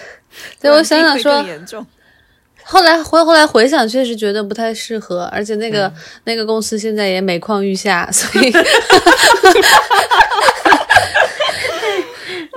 [0.62, 1.86] 对我想想说，严重。
[2.66, 5.92] 后来回后来回想，确实觉得不太适合，而且那个、
[6.24, 8.52] 那个公司现在也每况愈下，所以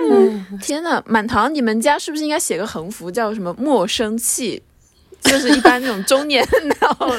[0.09, 4.61] 嗯 天呐，满堂，你们家是不是应该写个横幅，叫什么“莫生气”？
[5.21, 6.47] 就是一般那种中年
[6.79, 7.11] 然后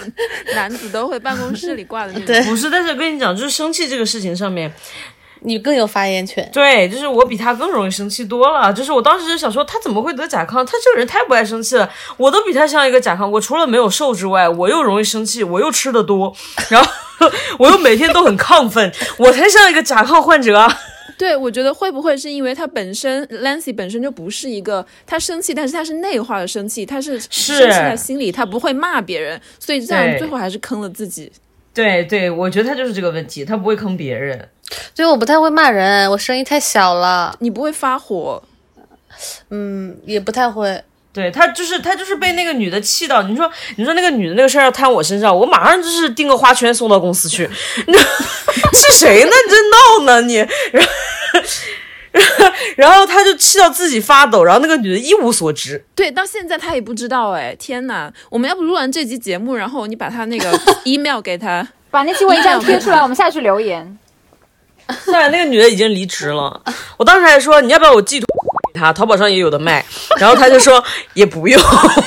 [0.55, 2.27] 男子都会办公室里挂的那种。
[2.27, 4.73] 对不是，但是跟你讲，就是生气这个事情上面，
[5.41, 6.49] 你更有发言权。
[6.53, 8.73] 对，就是我比他更容易生气多了。
[8.73, 10.65] 就是我当时就想说，他怎么会得甲亢？
[10.65, 11.91] 他这个人太不爱生气了。
[12.17, 16.35] 我都比他像一个甲亢，我除了没有瘦之外，我又容易生气，我又吃的多，
[16.69, 16.91] 然后
[17.59, 20.79] 我又每天都很亢奋，我才像一个甲亢患者啊。
[21.17, 31.33] 对，我觉得会不会是因为他本身 Lancy 本身就不是一个他生气，但是他是内化的生气，他是是生气在心里，他不会骂别人，所以这样最后还是坑了自己。
[31.75, 34.49] 对对，我觉得他就是这个问题，他不会坑别人。
[34.95, 38.43] 所以我不太会骂人，我声音太小了，你不会发火，
[39.51, 40.83] 嗯，也不太会。
[41.11, 47.49] 对他就是他就是被那个女的气到，你说你说那个女的那个事儿要摊我身上，我马上就是订个花圈送到公司去。
[47.87, 47.93] 你
[48.77, 49.31] 是谁呢？
[49.31, 49.57] 你这
[50.05, 50.37] 闹呢你？
[50.77, 55.85] 然后然后他就气到自己发抖，然后那个女的一无所知。
[55.95, 58.13] 对，到现在他也不知道哎，天哪！
[58.31, 63.99] 我们要不录完这期节目，然后你把他那个 email 给他，把那期文章贴出来，我们下去留言。
[65.05, 66.63] 虽然那个女的已经离职了，
[66.97, 68.27] 我当时还说你要不要我寄图
[68.73, 69.85] 给她，淘宝上也有的卖。
[70.19, 70.83] 然后她就说
[71.15, 71.61] 也不用，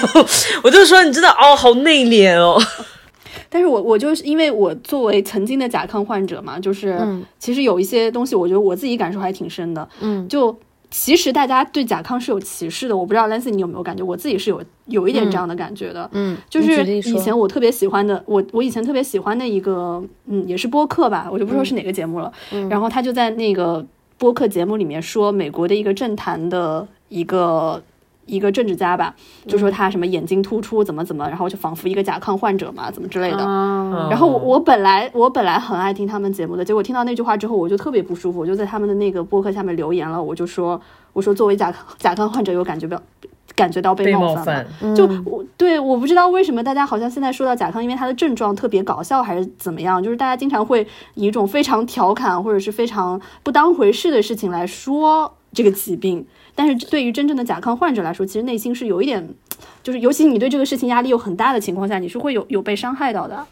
[0.63, 2.61] 我就说你真的哦，好内敛哦。
[3.49, 9.87] 但是我我就是因为我作为曾经的甲亢患者嘛，就是、嗯其实有一些东西，我觉得我自己感受还挺深的。
[9.99, 10.57] 嗯就
[10.91, 16.07] 其实大家对甲亢是有歧视的，我不知道 Lancy 你有没有感觉，我自己是有有一点这样的感觉的。
[16.11, 22.31] 嗯，就是以前我特别喜欢的，我我以前特别喜欢的一个，嗯，也是播客吧，我就不说是哪个节目了。
[22.69, 23.85] 然后他就在那个
[24.17, 27.81] 播客节目里面说，美国的一个政坛的一个
[28.25, 29.13] 一个政治家吧，
[29.47, 33.43] 就说他什么眼睛突出怎么怎么，然后就仿佛一个甲亢患者嘛，怎么之类的。
[33.43, 40.79] 啊，然后我我本来我本来很爱听他们节目的，结果听到那句话之后，我就特别不舒服，我就在他们的那个播客下面留言了，我就说
[41.13, 43.01] 我说作为甲亢甲亢患者有感觉到
[43.55, 44.65] 感觉到被被冒犯冒犯。
[44.81, 44.95] 吗？
[44.95, 56.25] 就我对我不知道为什么大家好像现在说到甲亢，因为他的症状特别搞笑还是怎么样，就是大家经常会以一种非常调侃或者是非常不当回事的事情来说这个疾病，
[56.61, 59.27] 但是对于真正的甲亢患者来说，其实内心是有一点，
[59.81, 63.43] 就是尤其你对这个事情压力又很大的情况下，你是会有有被伤害到的。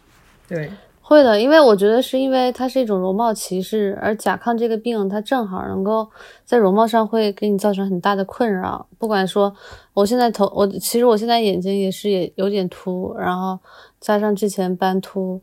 [0.47, 6.07] 对，会的，因为我觉得是因为它是一种容貌歧视，而甲亢这个病它正好能够
[6.45, 8.85] 在容貌上会给你造成很大的困扰。
[8.99, 9.51] 不管说
[9.95, 13.57] 我现在头，我其实我现在眼睛也是也有点凸，然后
[13.99, 15.41] 加上之前斑秃，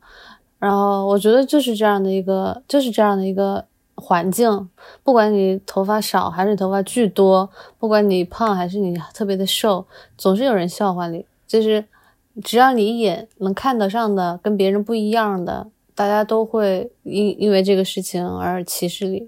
[0.61, 3.65] 然后我觉得就是这样的一个，就是这样的一个
[3.97, 4.69] 环境。
[5.03, 9.85] 不管你头发少还是头发巨多，不管你胖还是你特别的瘦，
[10.17, 11.85] 总是有人笑话你，就是。
[12.45, 19.27] 只要你一眼能看得上的，跟别人不一样的，大家都会因因为这个事情而歧视你。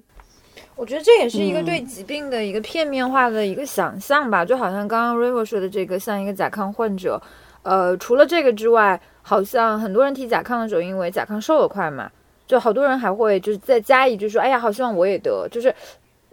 [0.76, 7.18] 我觉得这也是一个对疾病的一个片面化的一个想象吧，就好像刚刚 River 说的这个，像一个甲亢患者，
[7.62, 12.11] 呃，除了这个之外，好像很多人提甲亢的时候，因为甲亢瘦得快嘛，
[12.48, 15.72] 就好多人还会就是再加一句说，哎呀，好希望我也得，就是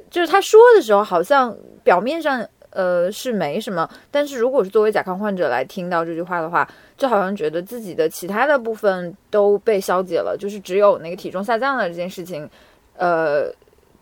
[0.09, 12.49] 就是他说的时候，好像表面上呃是没什么，但是如果是作为甲亢患者来听到这句话的话，就好像觉得自己的其他的部分都被消解了，就是只有那个体重下降的这件事情，
[12.95, 13.53] 呃，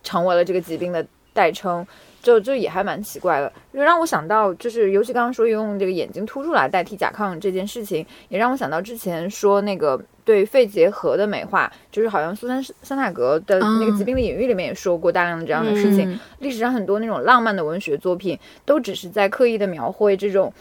[0.03, 1.85] 成为了这个疾病的代称。
[2.23, 16.09] 就就也还蛮奇怪的，就让我想到，就是尤其刚刚说用这个眼睛突出来代替甲亢这件事情，也让我想到之前说那个对肺结核的美化，就是好像苏珊桑塔格的那个疾病的隐喻里面也说过大量的这样的事情。
[16.09, 20.53] 嗯历史上很多那种浪漫的文学作品，都只是在刻意的描绘这种。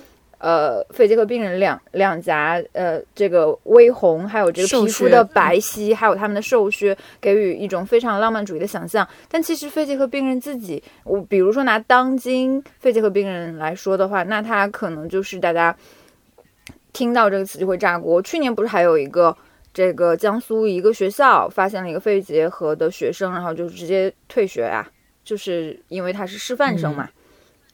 [0.43, 9.07] 呃，肺结核病人两两颊呃这个微红，还有这个皮肤的白皙，还有他们的瘦削，给予一种非常浪漫主义的想象。
[9.29, 15.77] 但其实肺结核病人自己，我比如说拿当今肺结核病人来说的话，那他可能就是大家
[16.93, 18.21] 听到这个词就会炸锅。
[18.21, 19.37] 去年不是还有一个
[19.73, 24.91] 这个江苏一个学校发现了一个肺结核的学生，然后就直接退学啊，
[25.23, 27.09] 就是因为他是师范生嘛。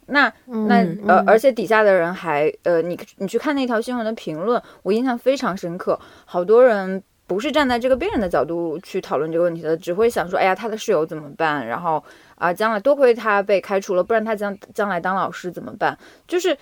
[0.08, 0.32] 那
[0.66, 5.98] 那呃，而且底下的人还呃，你你去看那条新闻的评论，我印象非常深刻。
[6.24, 11.66] 好多人不是站在这个病人的角度去讨论这个问题的，只会想说，哎呀，他的室友怎么办？
[11.66, 12.02] 然后
[12.36, 15.96] 啊，将来多亏他被开除了，不然他将将来当老师怎么办？
[16.26, 16.56] 就是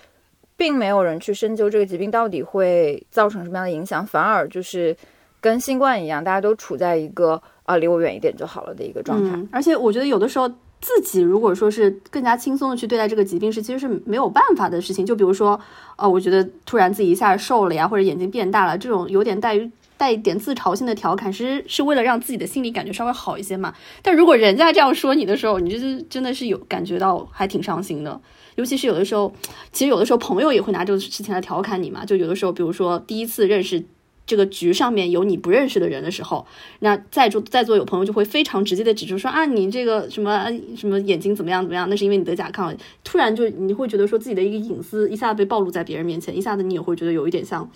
[0.56, 4.96] 并没有人去深究这个疾病到底会造成什么样的影响，反而就是
[5.40, 9.38] 跟新冠一样，大家都处在一个啊离我远一点就好了的一个状态。
[9.52, 10.50] 而且我觉得有的时候。
[10.80, 15.04] 自己如果说是更加轻松的去对待这个疾病，是其实是没有办法的事情。
[15.04, 15.58] 就比如说，
[15.96, 23.74] 呃，我觉得突然自己一下瘦了呀，或者眼睛变大了，这种有点带于带一点自嘲性的调侃，其实是为了让自己的心理感觉稍微好一些嘛。
[24.02, 28.20] 但如果人家这样说你的时候，你就是真的是有感觉到还挺伤心的。
[28.56, 29.32] 尤其是有的时候，
[29.72, 32.04] 其实有的时候朋友也会拿这个事情来调侃你嘛。
[32.04, 33.84] 就有的时候，比如说第一次认识。
[34.26, 36.44] 这个局上面有你不认识的人的时候，
[36.80, 42.76] 那在座在座有朋友就会非常直接的指出说啊，你这个什么什么眼睛怎么样怎么样，那是因为你得甲亢。
[43.04, 47.70] 突然就你会觉得说自己的一个隐私一下子被暴露在别人面前，一下子你也会觉得有一点像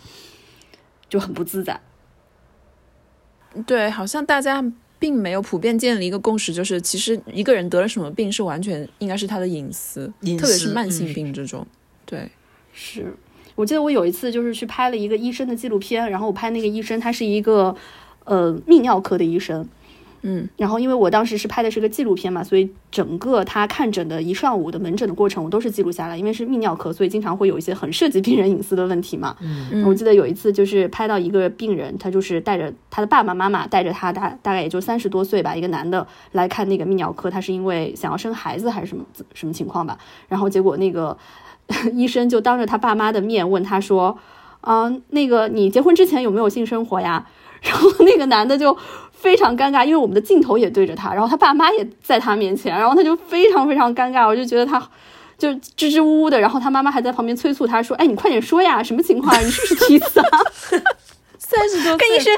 [1.09, 1.81] 就很不自在。
[3.67, 4.65] 对，好像大家
[4.99, 10.07] 并没有普遍建立一个共识，就是其实一个人得了什么病是完全应该是他的隐私，
[10.39, 11.67] 特别是慢性病这种。
[12.05, 12.29] 对，
[12.73, 13.15] 是。
[13.61, 17.77] 我记得我有一次就是去拍了一个医生的纪录片，然后我拍那个医生，他是一个
[18.25, 19.69] 呃泌尿科的医生，
[20.23, 29.37] 嗯，然后因为我当时是拍的是个纪录片嘛，所以整个他看诊的一上午的门诊的过程我都是记录下来，因为是泌尿科，所以经常会有一些很涉及病人隐私的问题嘛。
[29.41, 41.15] 嗯，我记得有一次就是拍到一个病人，他就是带着他的爸爸妈妈带着他大大概也就三十多岁吧，一个男的来看那个泌尿科，他是因为想要生孩子还是什么什么情况吧，然后结果那个。
[41.95, 44.19] 医生就当着他爸妈的面问他说
[44.63, 47.27] ：“啊，那个你结婚之前有没有性生活呀？”
[47.63, 48.77] 然后那个男的就
[49.13, 54.27] 非常尴尬，因为我们的镜头也对着他，然后他爸妈也在他面前，然后他就非常非常尴尬。
[54.27, 54.83] 我就觉得他
[55.37, 59.39] 就支支吾吾的，然后他妈妈还在旁边催促他说：“哎，你快点说呀，什么情况？
[59.45, 60.39] 你是不是提 子啊？”
[61.39, 62.33] 三十多跟医生。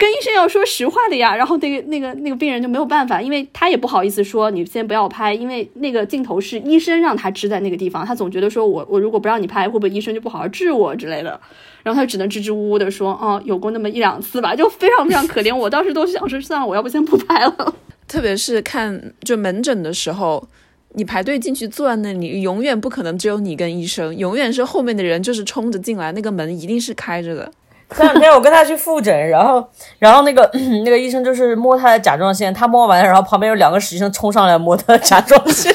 [0.00, 11.38] 跟医生要说实话的呀，然后那个那个那个病人就没有办法，因为他也不好意思说你先不要拍，因为那个镜头是医生让他支在那个地方，他总觉得说我我如果不让你拍，会不会医生就不好好治我之类的，
[11.82, 15.54] 然后他只能支支吾吾的说，哦，有过那么一两次吧，就非常非常可怜。
[15.54, 17.74] 我当时都想说，算了，我要不先不拍了。
[18.08, 20.48] 特别是看就门诊的时候，
[20.94, 27.52] 你排队进去坐在那里，永远不可能只有你跟医生，永远是后面的人就是冲着进来，那个门一定是开着的。
[27.96, 30.48] 前两天我跟他去复诊，然后，然后那个
[30.84, 35.74] 那个医生就是摸他的甲状腺，他摸完，然后旁边有两个实习生冲上来摸他的甲状腺，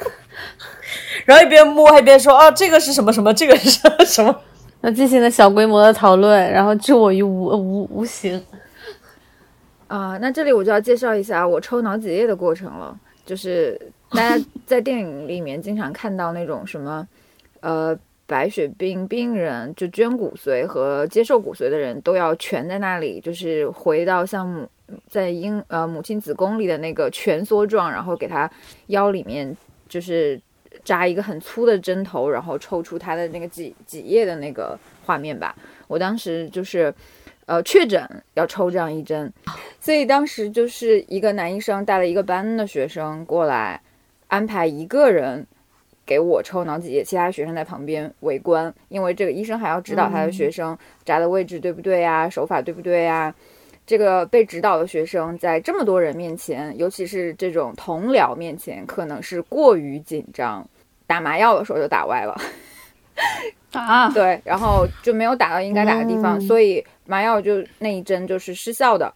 [1.24, 4.34] 然后一边摸还一边说啊，这个是什么什么，这个是什么什么，
[4.82, 8.44] 那进行了小规模的讨论，然后置我于无无无形。
[9.88, 17.06] 啊，那这里我就要介绍一下我抽脑脊液的过程了，就是大家在电影里面经常看到那种什么，
[17.60, 17.98] 呃。
[18.26, 24.68] 白血病病人就捐骨髓和接受骨髓的人都要蜷在那里，就是回到像母
[25.08, 28.50] 在婴呃母亲子宫里的那个蜷缩状，然后给他
[28.88, 29.56] 腰里面
[29.88, 30.40] 就是
[30.82, 35.54] 扎一个很粗的针头，然后抽出他的那个脊脊液的那个画面吧。
[35.86, 36.92] 我当时就是
[37.46, 39.32] 呃确诊要抽这样一针，
[39.80, 43.80] 所以当时就是一个男医生带了一个班的学生过来，
[44.26, 45.46] 安排一个人。
[46.06, 53.34] 给我抽脑脊液，其他学生在旁边围观，因为这个医生还要指导他的学生扎的位置对不对呀，手法对不对呀。
[53.84, 60.68] 这个被指导的学生在这么多人面前，尤其是这种同僚面前，可能是过于紧张，
[61.06, 62.36] 打麻药的时候就打歪了。
[63.72, 69.12] 啊 对，然后就没有打到应该打的地方，所以麻药就那一针就是失效的。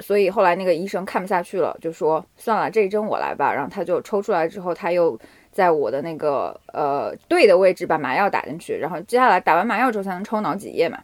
[0.00, 3.52] 所以后来那个医生看不下去了，就说算了，这一针我来吧。
[3.52, 5.18] 然后他就抽出来之后，他又。
[5.52, 10.98] 在我的那个呃对的位置把麻药打进去，然后接下来打完麻药之后才能抽脑脊液嘛。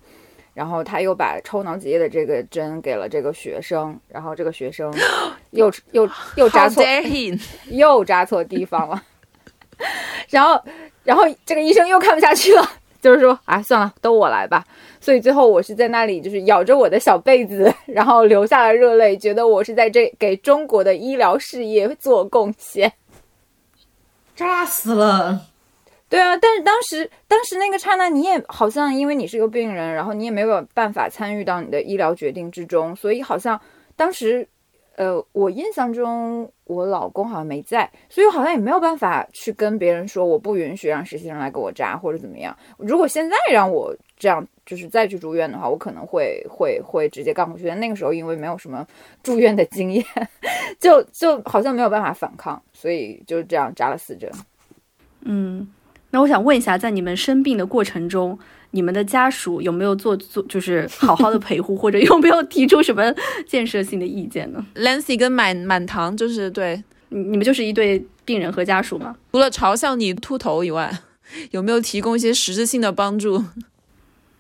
[0.55, 4.91] 然后他又把抽脑脊液的这个针给了这个学生，然后这个学生
[5.53, 6.83] 又又又扎错，
[7.69, 9.03] 又扎错地方了。
[10.31, 10.59] 然后
[11.05, 12.67] 然后这个医生又看不下去了，
[13.03, 14.65] 就是说啊算了，都我来吧。
[14.99, 22.91] 所以最后我是在那里就是咬着我的小被子，然后流下了热泪，觉得我是在这给中国的医疗事业做贡献。
[24.37, 25.47] 炸死了，
[26.11, 33.59] 对啊，但是当时当时那个刹那，你也好像因为你是个病人，然后你也没有办法参与到你的医疗决定之中，所以好像
[33.97, 34.47] 当时，
[34.97, 42.55] 呃，我印象中我老公好像没在，所以好像也没有办法去跟别人说我不允许让实习生来给我扎或者怎么样。
[42.77, 47.69] 如果现在让我这样就是再去住院的话，我可能会会会直接干回去。
[47.69, 48.85] 但那个时候因为没有什么
[49.23, 50.05] 住院的经验，
[50.81, 54.29] 就就好像没有办法反抗，所以就这样扎了四针。
[55.23, 55.69] 嗯，
[56.11, 58.39] 那我想问一下，在你们生病的过程中，
[58.73, 63.15] 你们的家属有没有做做就是好好的陪护，或者有没有提出什么
[63.47, 69.17] 建设性的意见呢？Lancy 跟满满堂就是对，你你们就是一对病人和家属吗？
[69.33, 70.93] 除了嘲笑你秃头以外，
[71.51, 73.43] 有没有提供一些实质性的帮助？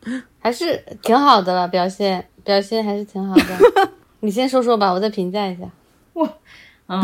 [0.38, 3.90] 还是挺好的了，表现表现还是挺好的。
[4.20, 5.64] 你先说说吧，我再评价一下。
[6.88, 7.02] 嗯，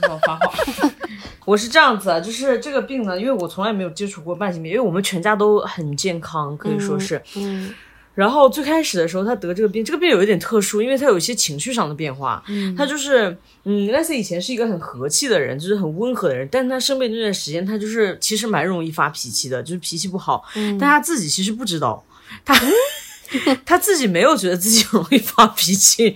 [0.00, 0.50] 让我发话。
[1.44, 7.22] 我是这样子啊，就是这个病呢，因为我从来没有接触过慢性病，因为我们全家都很健康，可以说是。
[7.36, 7.72] 嗯
[8.14, 12.42] 然后最开始的时候，他得这个病，这个病有一点特殊，因为他有一些情绪上的变化。
[12.48, 13.30] 嗯他就是，
[13.62, 22.02] 嗯，Leslie 以前是一个很和气的人，就是很温和的人，但是他生病那段时间，他就是其实蛮容易发脾气的，就是脾气不好，嗯但他自己其实不知道，
[22.44, 22.54] 他。
[23.66, 26.14] 他自己没有觉得自己容易发脾气，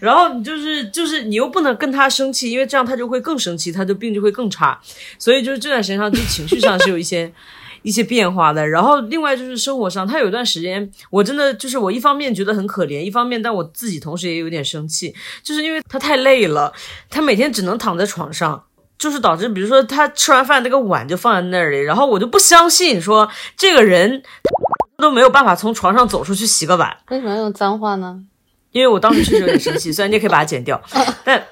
[0.00, 4.80] 然后你就是就是你又不能跟他生气，因为这样他就会更生气，他的病就会更差。
[5.18, 7.30] 所以就是这段时间上，就情绪上是有一些
[7.84, 8.66] 一些变化的。
[8.66, 16.72] 然后另外就是生活上，他有一段时间，我真的就是我一方面觉得很可怜，一方面但我自己同时也有点生气，就是因为他太累了，
[17.10, 18.64] 他每天只能躺在床上。
[18.96, 24.22] 就是导致，比如说他吃完饭那个碗就放在那里，然后我就不相信说这个人
[24.98, 28.20] 都没有办法从床上走出去洗个碗，为什么要用脏话呢？
[28.72, 30.82] 因为我当时确实有点生气，虽然你也可以把它剪掉，
[31.24, 31.44] 但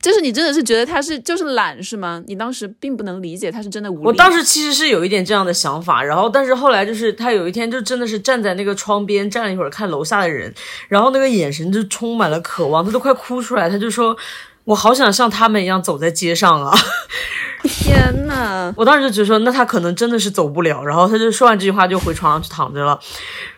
[0.00, 2.22] 就是你真的是觉得他是就是懒是吗？
[2.26, 4.06] 你当时并不能理解他是真的无力。
[4.06, 10.54] 我当时其实是有一点这样的想法，然后但是后来就是他有一天就真的是站在那个窗边站了一会儿看楼下的人，
[10.88, 14.16] 然后那个眼神就充满了渴望，他都快哭出来，他就说
[14.64, 16.72] ：“我好想像他们一样走在街上啊。”
[17.64, 22.98] 天呐，我当时就觉得说，那他可能真的是走不了，然后他就说完这句话就回床上去躺着了，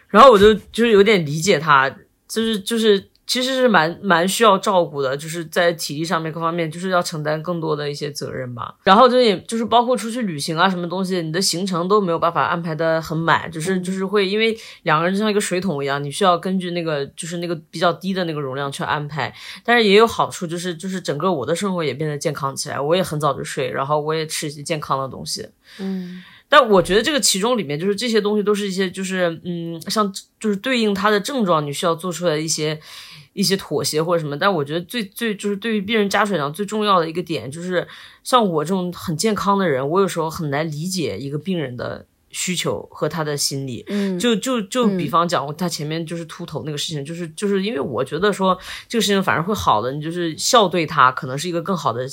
[0.08, 1.88] 然后我就就是有点理解他，
[2.28, 8.74] 就是就是其实是蛮蛮需要照顾的，就是在体力上面各方面，就是要承担更多的一些责任吧。
[8.82, 19.34] 然后就也就是包括出去旅行啊，什么东西，你的行程都没有办法安排的很满，就是就是会因为两个人就像一个水桶一样，你需要根据那个就是那个比较低的那个容量去安排。
[19.64, 25.48] 但是也有好处，就是就是整个我的生活也变得健康起来，我也很早就睡，然后我也吃一些健康的东西。
[25.78, 32.78] 嗯但我觉得这个其中里面，就是这些东西都是一些，就是嗯，像就是对应它的症状，你需要做出来一些
[33.34, 34.34] 一些妥协或者什么。
[34.38, 37.86] 但我觉得最最就是对于病人家属来讲最重要的一个点，就是
[38.22, 43.84] 像我这种很健康的人，我有时候很难理解一个病人的需求和他的心理。
[43.88, 48.58] 嗯，就就就比方讲，他前面就是秃头那个事情，就是就是因为我觉得说
[48.88, 52.08] 这个事情反而会好的，你就是笑对他可能是一个更好的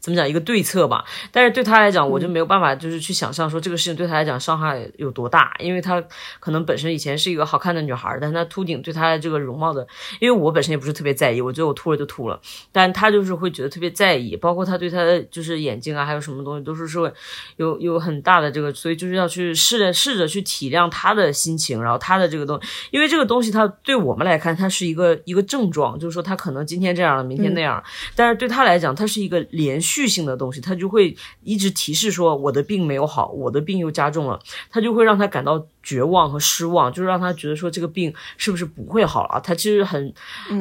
[0.00, 1.04] 怎么讲一个对策吧。
[1.30, 6.02] 但是对他来讲，我就没有办法就是去想象说这个事情对他来讲伤害有多大，因为他
[6.40, 9.86] 可能本身以前是一个好看的女孩，但是她秃顶对她这个容貌的，
[10.20, 17.12] 因为我本身也不是特别在意，我觉得我秃了就秃了，但他就是会觉得特别在意，包括他对他的就是眼睛啊，还有什么东西都是说
[17.56, 34.38] 有有很大的这个，所以就是要去试着试着去体谅他的心情，然后他的这个东西，因为这个东西它对我们来看，它是一个一个症状，就是说他可能今天这样了，明天那样了，但是对他来讲，它是一个连续性的东西，他就会一直提示说我的病没有好，我的病又加重了，
[34.70, 40.12] 他就会让他感到绝望和失望，就是让他觉得说这个病是不是不会好了，他其实很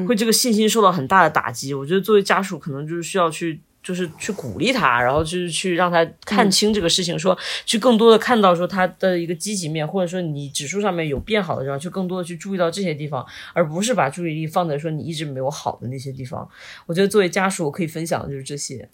[0.08, 1.74] 会这个信心受到很大的打击。
[1.74, 3.62] 我觉得作为家属，可能就是需要去。
[3.84, 16.48] 就是去鼓励他，然后就是去让他看清这个事情，说去更多的看到说他的一个积极面，或者说你指数上面有变好的地方，去更多的去注意到这些地方，而不是把注意力放在说你一直没有好的那些地方。
[16.86, 18.88] 我觉得作为家属，我可以分享的就是这些。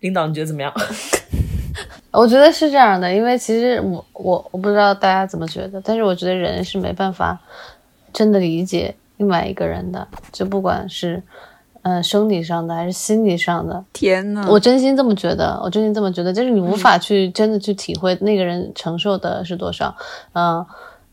[0.00, 0.72] 领导，你觉得怎么样？
[2.10, 7.40] 我觉得是这样的，因为其实我我我不知道大家怎么觉得，但是我觉得人是没办法
[8.12, 11.22] 真的理解另外一个人的，就不管是
[11.82, 19.94] 呃生理上的还是心理上的，天呐，我真心这么觉得，我真心这么觉得，就是你无法去真的去体会那个人承受的是多少，
[20.32, 20.64] 嗯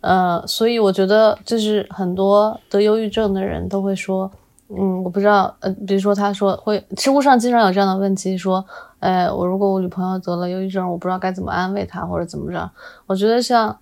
[0.01, 4.31] 呃，所以我觉得就是很多得忧郁症的人都会说，
[4.69, 8.63] 嗯，我不知道，呃，比如说他说会，知乎上经常有这样的问题，说，
[8.99, 12.69] 呃，我如果我女朋友得了忧郁症，我不知道该怎么安慰她或者怎么着。
[13.07, 13.77] 我觉得像，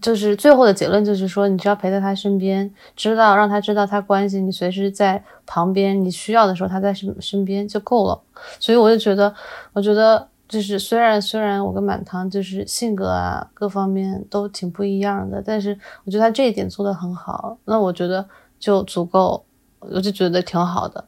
[0.00, 8.20] 就是最后的结论就是说，你只要陪在他身边，知道让他知道他关心你，随时在旁边，你需要的时候他在身身边就够了。
[8.60, 9.34] 所以我就觉得，
[9.72, 18.28] 我觉得就是虽然虽然我跟满堂就是性格啊各方面都挺不一样的，但是我觉得他这一点做得很好，那我觉得
[18.58, 19.44] 就足够，
[19.80, 21.04] 我就觉得挺好的。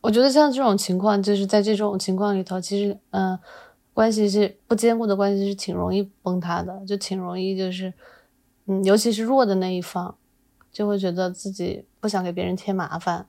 [0.00, 3.38] 我觉得像这种情况，就是在这种情况里头，其实嗯、
[3.94, 7.92] 关系是不坚固的关系是挺容易崩塌的，就挺容易就是
[8.66, 10.14] 嗯，尤其是弱的那一方，
[10.72, 13.26] 就会觉得自己不想给别人添麻烦，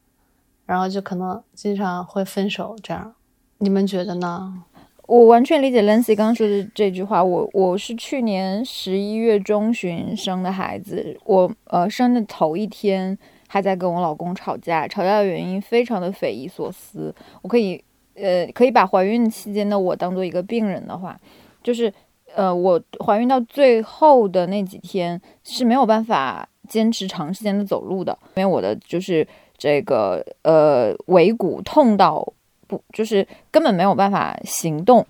[0.65, 2.75] 然后就可能经常会分手。
[2.83, 3.13] 这样，
[3.57, 4.63] 你们觉得呢？
[5.05, 7.21] 我完全理解 Lancy 刚刚说的这句话。
[7.21, 13.17] 我我是去年十一月中旬生的孩子，我呃生的头一天
[13.47, 17.13] 还在跟我老公吵架，吵架的原因非常的匪夷所思。
[17.41, 17.83] 我可以
[18.15, 21.19] 呃可以把怀孕期间的我当做一个病人的话，
[21.61, 21.93] 就是
[22.35, 29.27] 呃我怀孕到最后的那几天是没有办法坚持长时间的走路的，因为我的就是
[29.57, 32.33] 这个呃尾骨痛到
[32.67, 32.81] 不。
[32.91, 35.05] 就是根本没有办法行动，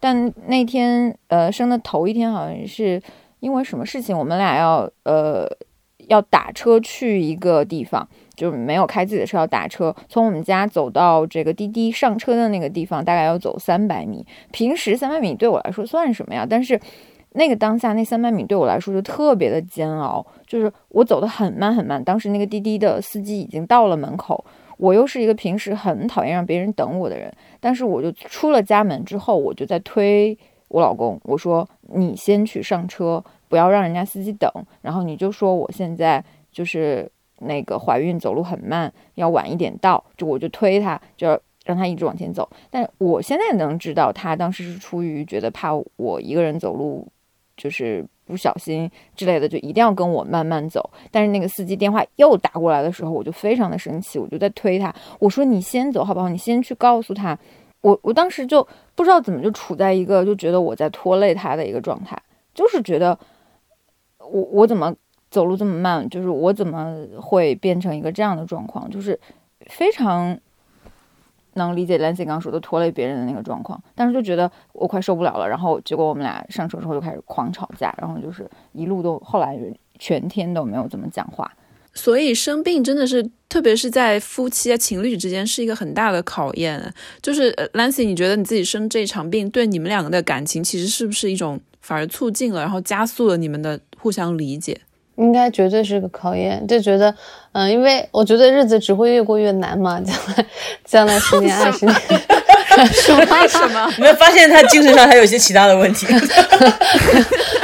[0.00, 3.00] 但那天呃生的头一天好像是
[3.38, 5.46] 因为什么事情，我们俩要呃
[6.08, 14.26] 要打车去一个地方，就没有开自己的车要打车，从我们家走到这个滴滴上车的那个地方大概要走三百米。
[14.50, 16.46] 平时三百米对我来说算什么呀？
[16.48, 16.80] 但是
[17.32, 22.02] 那个当下那三百米对我来说就特别的煎熬，就是我走得很慢很慢。
[22.02, 24.44] 当时那个滴滴的司机已经到了门口。
[24.76, 34.50] 我又是一个平时很讨厌让别人等我的人，但是我就出了家门之后，我就在推我老公，我说你先去上车，不要让人家司机等。
[34.82, 37.08] 然后你就说我现在就是
[37.44, 40.02] 那个怀孕，走路很慢，要晚一点到。
[40.16, 42.48] 就我就推他，就要让他一直往前走。
[42.70, 47.06] 但我现在能知道，他当时是出于觉得怕我一个人走路，
[47.56, 48.04] 就是。
[48.26, 50.90] 不小心之类的，就一定要跟我慢慢走。
[51.10, 56.30] 但是那个司机电话又打过来的时候，我就非常的生气，我就在推他，我说你先走好不好？
[56.30, 57.38] 你先去告诉他。
[57.82, 62.18] 我我当时就不知道怎么就处在一个就觉得我在拖累他的一个状态，
[62.54, 63.18] 就是觉得
[64.20, 64.94] 我我怎么
[65.34, 69.18] 走路这么慢，就是我怎么会变成一个这样的状况，就是
[69.66, 70.38] 非常。
[71.56, 79.56] 能理解 Lancy 刚刚说的拖累别人的那个状况，但是就觉得我快受不了了，然后结果我们俩上车之后就开始狂吵架，然后就是一路都后来
[79.96, 81.48] 全天都没有怎么讲话。
[81.92, 86.92] 所以生病真的是，特别是在夫妻啊情侣之间是一个很大的考验。
[87.22, 94.80] 就是 Lancy，你觉得你自己生这场病对你们两个的感情其实是不是一种反而促进了，然后加速了你们的互相理解？
[95.16, 97.14] 应该绝对是个考验，就觉得，
[97.52, 100.46] 嗯，因为我觉得日子只会越过越难嘛，将来，
[100.84, 101.96] 将来十年二十年，
[103.30, 103.88] 为什么？
[103.98, 106.06] 没有发现他精神上还有一些其他的问题，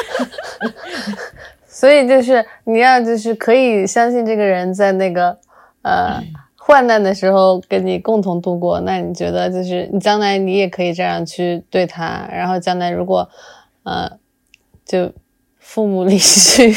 [1.67, 5.37] 所以就是你要就是可以相信这个人在那个
[5.83, 6.23] 呃
[6.57, 13.29] 患难的时候跟你共同度过，那你觉得就是你将来你也可以这样去对他，然后将来如果
[13.83, 14.13] 呃
[14.87, 15.13] 就。
[15.71, 16.75] 父母离去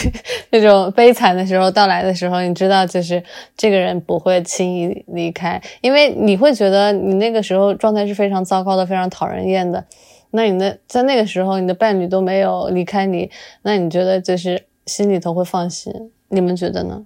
[0.52, 3.24] 那种悲惨的时候到来的时候，你知道，就是
[3.58, 9.84] 这个人不会轻易离开，因为你会觉得你那个时候状态是非常糟糕的，非常讨人厌的。
[10.30, 13.32] 那你的在那个时候，你的伴侣都没有离开你，
[13.64, 15.92] 那你觉得就是心里头会放心？
[16.30, 17.04] 你们觉得呢？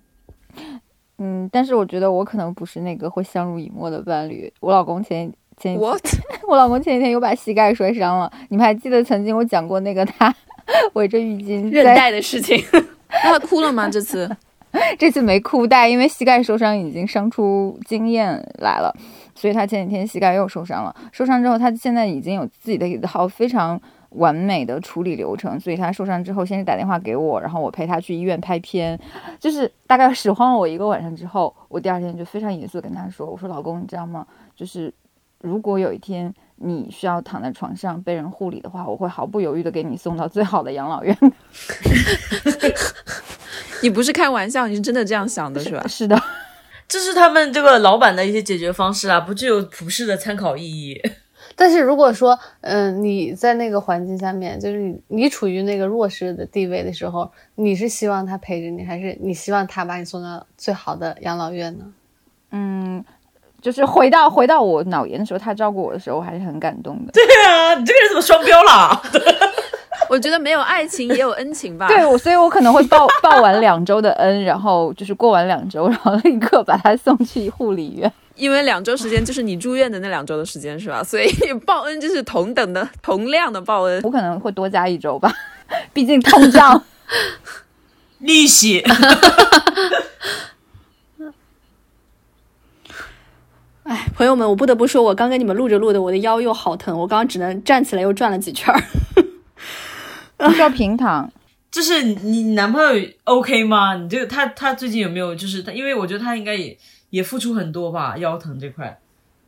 [1.20, 4.52] 嗯，但是我觉得我可能不是那个会相濡以沫的伴侣。
[4.60, 5.98] 我老公前前我
[6.50, 10.36] 我老公前几天又把膝盖摔伤了，你们还记得曾经我讲过那个他？
[10.94, 13.90] 围着浴巾韧带的事情，那 他哭了吗？
[13.90, 14.30] 这次，
[15.00, 18.94] 这次没哭带，因为膝盖受伤已经伤出经验来了，
[19.34, 20.96] 所以他前几天膝盖又受伤了。
[21.12, 25.60] 受伤之后，他现在已经有自己的一套非常完美的处理流程。
[25.60, 29.00] 所以他受伤之后，先是打电话给我，然后我陪他去医院拍片，
[29.40, 34.28] 就是大概使唤了我一个晚上之后，我第二天就非常严肃跟他说：“我说老公，你知道吗？
[34.56, 34.94] 就是
[35.40, 41.16] 如果有一天。”你需要躺在床上被人护理的话，我会毫不犹豫的给你送到最好的养老院。
[43.84, 45.86] 你不是开玩笑，你是真的这样想的，是吧？
[45.88, 46.20] 是的，
[46.88, 51.00] 这是他们这个老板的一些解决方式啊，不具有普世的参考意义。
[51.56, 61.86] 但是如果说，嗯，你在那个环境下面，就是你你处于那个弱势的地位的时候，你是希望他陪着你，还是你希望他把你送到最好的养老院呢？
[62.52, 63.06] 嗯。
[63.62, 67.12] 就是回到回到我脑炎的时候，他照顾我的时候，我还是很感动的。
[67.12, 69.02] 对啊，你这个人怎么双标了？
[70.10, 71.88] 我觉得没有爱情也有恩情吧。
[71.88, 78.12] 对，我所以我可能会报报完两周的恩，然后就是过完两周，然后立刻把他送去护理院。
[78.36, 81.04] 因为两周时间就是你住院的那两周的时间，是吧？
[81.04, 81.28] 所以
[81.66, 84.00] 报恩就是同等的、同量的报恩。
[84.04, 85.34] 我可能会多加一周吧，
[85.92, 86.82] 毕竟通胀
[88.20, 88.84] 利息。
[93.88, 98.84] 哎，朋友们，我不得不说，我刚跟你们录着录的，我的腰又好疼，我刚刚只能站起来又转了几圈儿。
[100.54, 101.32] 需要平躺。
[101.72, 103.96] 就是你男朋友 OK 吗？
[103.96, 105.72] 你这个他他最近有没有就是他？
[105.72, 106.78] 因为我觉得他应该也
[107.12, 109.00] 也付出很多吧，腰疼这块。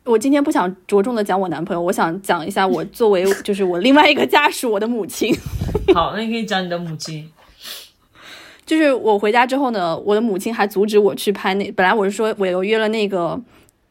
[0.04, 5.34] 我今天不想着重的讲我男朋友，我想讲一下我作为就是我另外一个家属，我的母亲。
[5.94, 7.30] 好，那你可以讲你的母亲。
[8.64, 13.38] 就是我回家之后呢，我的母亲还阻止我去拍那，本来我是说我又约了那个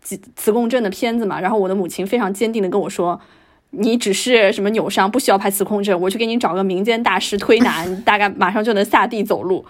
[0.02, 3.20] 磁磁共振的片子嘛，然后我的母亲非常坚定的跟我说。
[3.72, 9.64] 你只是什么扭伤，不需要拍磁共振，我去给你找个民间大师推拿， 你大概马上就能下地走路。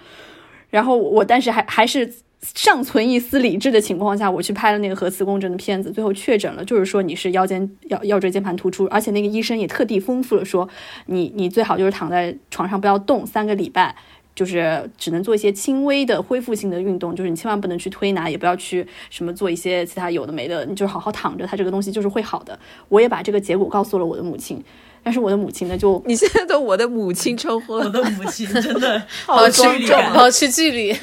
[0.70, 2.10] 然后我，但是还还是
[2.42, 10.70] 尚存一丝理智的情况下，我去拍了那个核磁共振的片子，最后确诊了，就是说你是腰间腰腰椎间盘突出，而且那个医生也特地吩咐了说，
[11.08, 13.94] 你你最好就是躺在床上不要动三个礼拜。
[14.36, 22.58] 就是只能做一些轻微的恢复性的运动，就是你千万不能去推拿，也不要去什么做一些其他有的没的，你就好好躺着，它这个东西就是会好的。
[22.88, 24.64] 我也把这个结果告诉了我的母亲，
[25.04, 30.96] 但是我的母亲呢，就 你现在都我的母亲称呼了，我的母亲真的 保持距离感保持距离。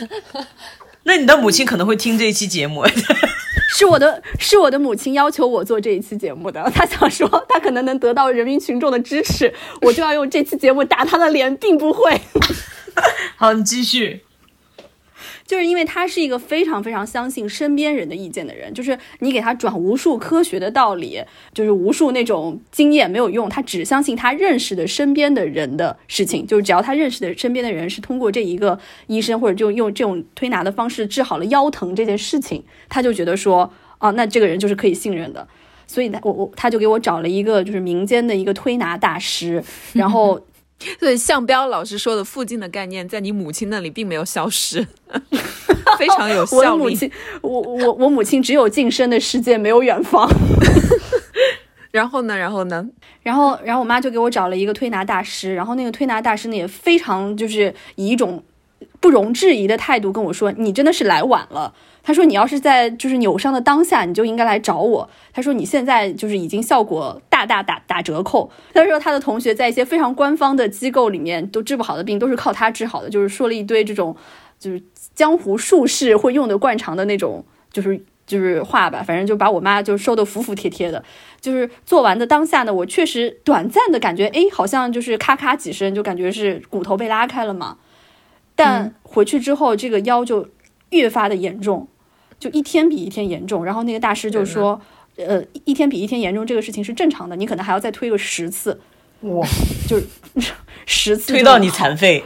[1.04, 2.84] 那你的母亲可能会听这一期节目，
[3.76, 6.68] 是我的，是我的母亲要求我做这一期节目的。
[6.74, 9.52] 她想说，她可能能得到人民群众的支持，
[9.82, 12.20] 我就要用这期节目打她的脸，并不会。
[13.36, 14.22] 好，你继续。
[15.46, 21.22] 就是因为他是一个非常非常相信身边人的意见的人，就是你给他转无数科学的道理，
[21.54, 28.76] 就是无数那种经验没有用，他只相信他认识的身边的人的事情，就是只要他认识的身边的人是通过这一个
[29.06, 35.46] 医生或者就用这种推拿的方式治好了腰疼这件事情，他就觉得说，哦，那这个人就是可以信任的，
[35.86, 40.44] 所以，他我我他就给我找了一个就是民间的一个推拿大师，然后。
[41.00, 44.86] 所以向彪老师说的“附近”的概念，在你母亲那里并没有消失，
[45.98, 46.66] 非常有效力。
[46.66, 47.10] 我母亲，
[47.40, 50.28] 我我我母亲只有近身的世界，没有远方。
[51.90, 52.36] 然后呢？
[52.36, 52.86] 然后呢？
[53.22, 58.44] 然后，然后我妈就给我找了一个推拿大师，然后那个推拿大师呢，也非常就是以一种
[59.00, 61.74] 不容置疑的态度跟我说：“你真的是来晚了。”
[62.06, 74.14] 他说：“你要是在就是扭伤的当下，你就应该来找我。”他说：“你现在就是已经效果大大打打折扣。”他说：“他的同学在一些非常官方的机构里面都治不好的病，都是靠他治好的。”就是说了一堆这种
[74.60, 74.80] 就是
[75.16, 79.02] 江湖术士会用的惯常的那种就是就是话吧。
[79.02, 81.02] 反正就把我妈就收的服服帖帖的。
[81.40, 87.78] 就是做完的当下呢，我确实短暂的感觉，哎，好像就是咔咔几声，就感觉是骨头被拉开了嘛。
[88.54, 90.48] 但回去之后，这个腰就
[90.90, 91.88] 越发的严重。
[92.38, 94.80] 就一天比一天严重，然后那个大师就说，
[95.16, 98.78] 呃，一天比一天严重，这个事情是正常的，你可能还要再推个十次，
[99.22, 99.46] 哇，
[99.88, 100.06] 就是
[100.84, 102.22] 十次推到你残废。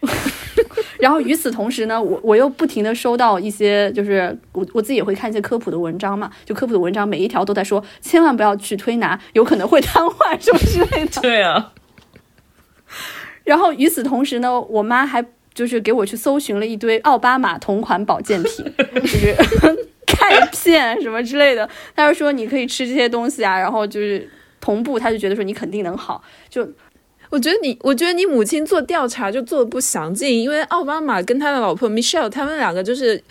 [0.98, 11.20] 然后与此同时呢，我我又不停的收到一些，就是我我自己也会看一些科普的文章嘛，就科普的文章每一条都在说，千万不要去推拿，有可能会瘫痪什么之类的。
[11.22, 11.72] 对啊。
[13.44, 15.24] 然后与此同时呢，我妈还。
[15.54, 19.34] 就是给我去搜寻了一堆奥巴马同款保健品，就是
[20.06, 21.68] 钙片什么之类的。
[21.94, 24.28] 他就说你可以吃这些东西啊，然后就是
[24.60, 26.22] 同步，他就觉得说你肯定能好。
[26.50, 26.68] 就
[27.30, 33.22] 我觉得你，我觉得你母亲做调查就做的不详尽，因为奥巴马跟他的老婆 Michelle 他们两个就是。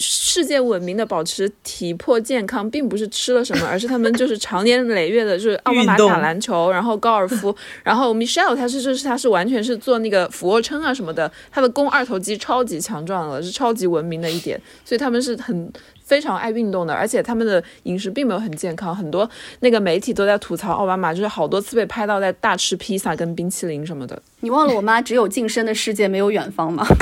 [0.00, 15.70] 世界闻名的保持体魄健康，并不是吃了什么，而是他们就是常年累月的，就是奥巴马打篮球，然后高尔夫，然后 Michelle 他是就是他是完全是做那个俯卧撑啊什么的，他的肱二头肌超级强壮了，是超级文明的一点，所以他们是很
[16.02, 19.28] 非常爱运动的，而且他们的饮食并没有很健康，很多
[19.60, 24.20] 那个媒体都在吐槽奥巴马，就是好多次被拍到在大吃披萨跟冰淇淋什么的。
[24.40, 26.86] 你忘了我妈只有近身的世界没有远方吗？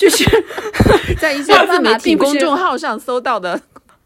[0.00, 0.24] 就是
[1.20, 3.60] 在一些自媒体公众号上搜到的，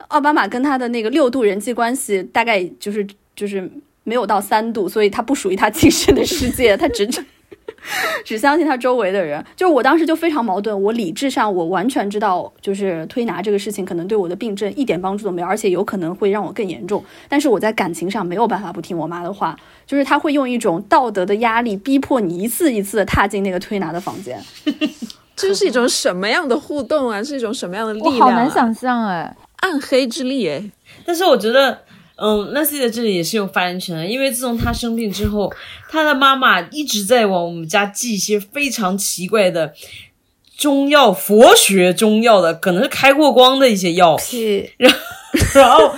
[0.08, 3.70] 奥巴马跟他的那个六度人际关系大概就是就是
[4.02, 7.08] 没有到三度，所以他不属于他亲身的世界，他只
[8.24, 9.44] 只相信他周围的人。
[9.54, 17.04] 就是我当时就非常矛盾，我理智上我完全知道，就是推拿这个事情可能对我的病症一点帮助都没有，而且有可能会让我更严重。
[17.28, 24.42] 但是我在感情上没有办法不听我妈的话，就是他会用一种道德的压力逼迫你一次一次的踏进那个推拿的房间。
[25.36, 27.22] 这是一种什么样的互动啊？
[27.22, 28.14] 是一种什么样的力量？
[28.14, 30.62] 我好难想象哎，暗黑之力哎。
[31.04, 31.78] 但是我觉得，
[32.16, 35.52] 嗯，纳西在这里也是有发言权的，因为自从他生病之后，
[35.90, 39.74] 他的妈妈一直在往我们家寄一些非常奇怪的
[40.56, 44.16] 中药，佛学中药的，可能是开过光的一些药，
[44.78, 44.98] 然后。
[45.54, 45.94] 然后，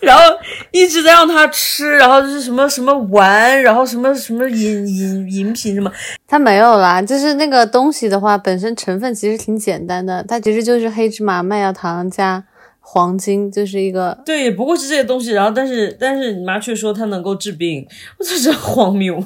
[0.00, 0.22] 然后
[0.70, 5.90] 一直在让他吃，然后就是什么什么玩，然后什么什么饮饮饮品什么，
[6.26, 7.00] 他没有啦。
[7.00, 12.42] 就是那个东西的话，本身成分其实挺简单的，它其实就是黑芝麻、麦芽糖加
[12.80, 15.30] 黄金，就是一个对，不过是这些东西。
[15.30, 17.86] 然后，但是但是你妈却说它能够治病，
[18.18, 19.22] 我真是荒谬。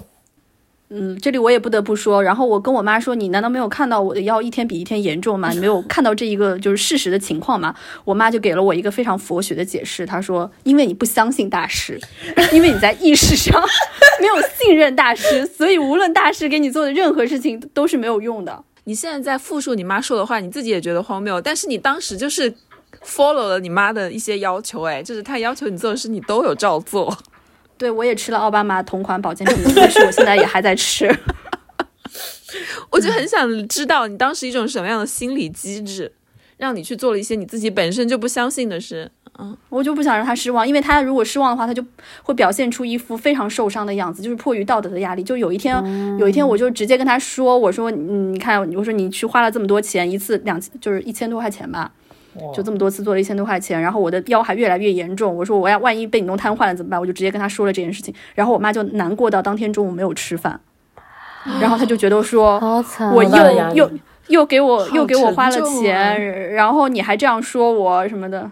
[0.91, 5.51] 嗯，这里我也不得不说，然后我跟我妈说：“你难道没有看到我的腰一天比一天严重吗？
[5.51, 7.75] 你没有看到这一个就是事实的情况吗？”
[8.07, 12.01] 我妈就给了我一个非常佛学的解释，她说：“因为你不相信大师，
[12.53, 13.63] 因为你在意识上
[14.21, 22.51] 没有信任大师，所以无论大师给你做的任何事情都是没有用的。”你现在在复述你妈说的话，你自己也觉得荒谬，但是你当时就是
[23.05, 27.15] follow 了你妈的一些要求，哎，就是她要求你做的事，你都有照做。
[27.79, 31.09] 对我也吃了奥巴马同款保健品，但是我现在也还在吃。
[32.91, 36.13] 我就很想知道你当时一种什么样的心理机制，
[36.57, 39.11] 让你去做了一些你自己本身就不相信的事。
[39.41, 41.85] 嗯，我就不想让他失望，因为他如果失望的话，他就
[42.25, 45.23] 会表现出一副非常受伤的样子，就是迫于道德的压力。
[45.23, 45.77] 就有一天，
[46.19, 51.93] 有一天我就直接跟他说：“我说，你看，我说你去花了这么多钱，一次两就是一千多块钱吧，
[52.55, 55.35] 就这么多次做了一千多块钱，然后我的腰还越来越严重。
[55.35, 57.01] 我说我要万一被你弄瘫痪了怎么办？
[57.01, 58.15] 我就直接跟他说了这件事情。
[58.35, 60.61] 然后我妈就难过到当天中午没有吃饭，
[61.61, 62.59] 然后他就觉得说，
[63.15, 63.91] 我又又
[64.29, 68.51] 又给我又给我花了钱，然后你还这样说我什么的。”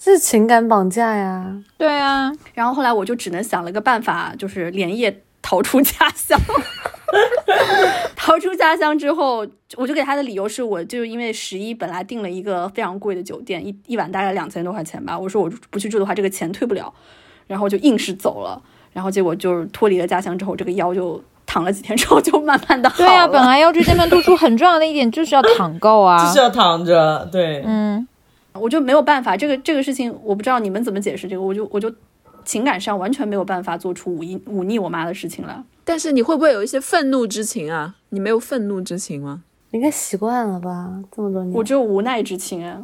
[0.00, 1.44] 这是情感绑架呀！
[1.76, 6.38] 对啊，然后后来我就只能想了个办法，就是连夜逃出家乡。
[8.16, 9.46] 逃出家乡之后，
[9.76, 15.18] 我就给他的理由是我就因为十一本来订了一个非常贵的酒店，一一晚大概两千多块钱吧。
[15.18, 16.92] 我说我不去住的话，这个钱退不了，
[17.46, 18.60] 然后就硬是走了。
[18.92, 23.06] 然后结果就是脱离了家乡之后，这个腰就躺了几天之后就慢慢的好了。
[23.06, 26.18] 对啊，本来腰椎间盘突出很重要的一点就是要躺够啊。
[26.26, 28.06] 就是要躺着，对，嗯，
[28.54, 31.92] 我就没有办法，这个这个事情我不知道你们怎么解释这个，我就我就
[32.44, 35.62] 情感上完全没有办法做出忤逆忤逆我妈的事情来。
[35.88, 37.94] 但是你会不会有一些愤怒之情啊？
[38.10, 39.42] 你没有愤怒之情吗？
[39.70, 41.02] 你应该习惯了吧？
[41.10, 42.82] 这么多年，我只有无奈之情啊。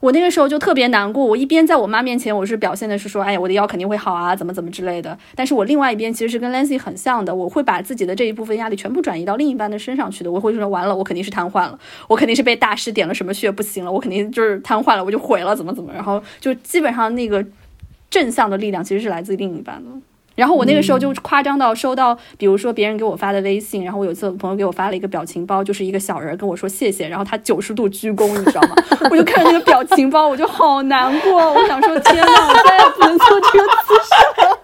[0.00, 5.18] 我那个时候就特别难过，我一边在我妈面前，我是表现的是说，哎呀，我的腰肯定会好啊，怎么怎么之类的。
[5.34, 10.32] 但是我另外一边其实是跟 Lancy 很像的，我会把自己的这一部分压力全部转移到另一半的身上去的。
[10.32, 15.92] 我会说，完了，我肯定是瘫痪了，我肯定是被大师点了什么穴不行了，我肯定就是瘫痪了，我就毁了，怎么怎么。
[15.92, 17.44] 然后就基本上那个
[18.08, 19.90] 正向的力量其实是来自另一半的。
[20.34, 28.74] 然后我那个时候就夸张到收到，比如说别人给我发的微信，然后我有一次朋友给我发了一个表情包，就是一个小人跟我说谢谢，然后他九十度鞠躬，你知道吗？
[29.10, 34.58] 我就看着那个表情包，我就好难过，我想说天呐，我再也不能做这个姿势了。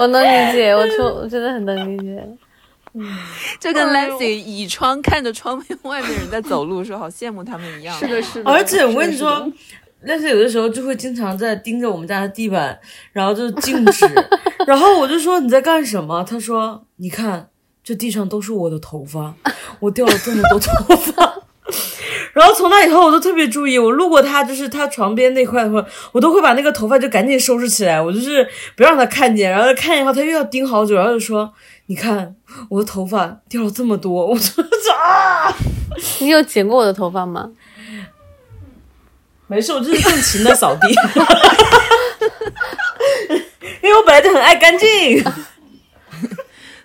[0.00, 2.22] 我能理解，我就我真的很能理解。
[2.94, 3.06] 嗯
[3.58, 7.98] 就跟哎呦 Lancy 倚窗看着窗边外面人在走路，说好羡慕他们一样。
[7.98, 8.50] 是的，是的。
[8.50, 9.50] 而且我跟你说，，
[10.06, 12.78] 但是有的时候就会经常在盯着我们家的地板，
[13.12, 14.06] 然后就静止，
[14.66, 16.24] 然后我就说你在干什么？
[16.24, 17.48] 他说你看
[17.84, 19.34] 这地上都是我的头发，
[19.80, 21.42] 我掉了这么多头发。
[22.34, 29.50] 然后从那以后，我都特别注意，我路过他就是他床边那块的话，我都会把那个头发就赶紧收拾起来，我就是不让他看见。
[29.50, 31.52] 然后他看见以后，他又要盯好久，然后就说
[31.86, 32.34] ：“你看
[32.70, 34.64] 我的头发掉了这么多。”我说
[34.96, 35.54] ：“啊，
[36.20, 37.50] 你有剪过我的头发吗？
[39.52, 40.88] 没事，我就是尽情的扫地，
[43.82, 45.22] 因为我本来就很爱干净。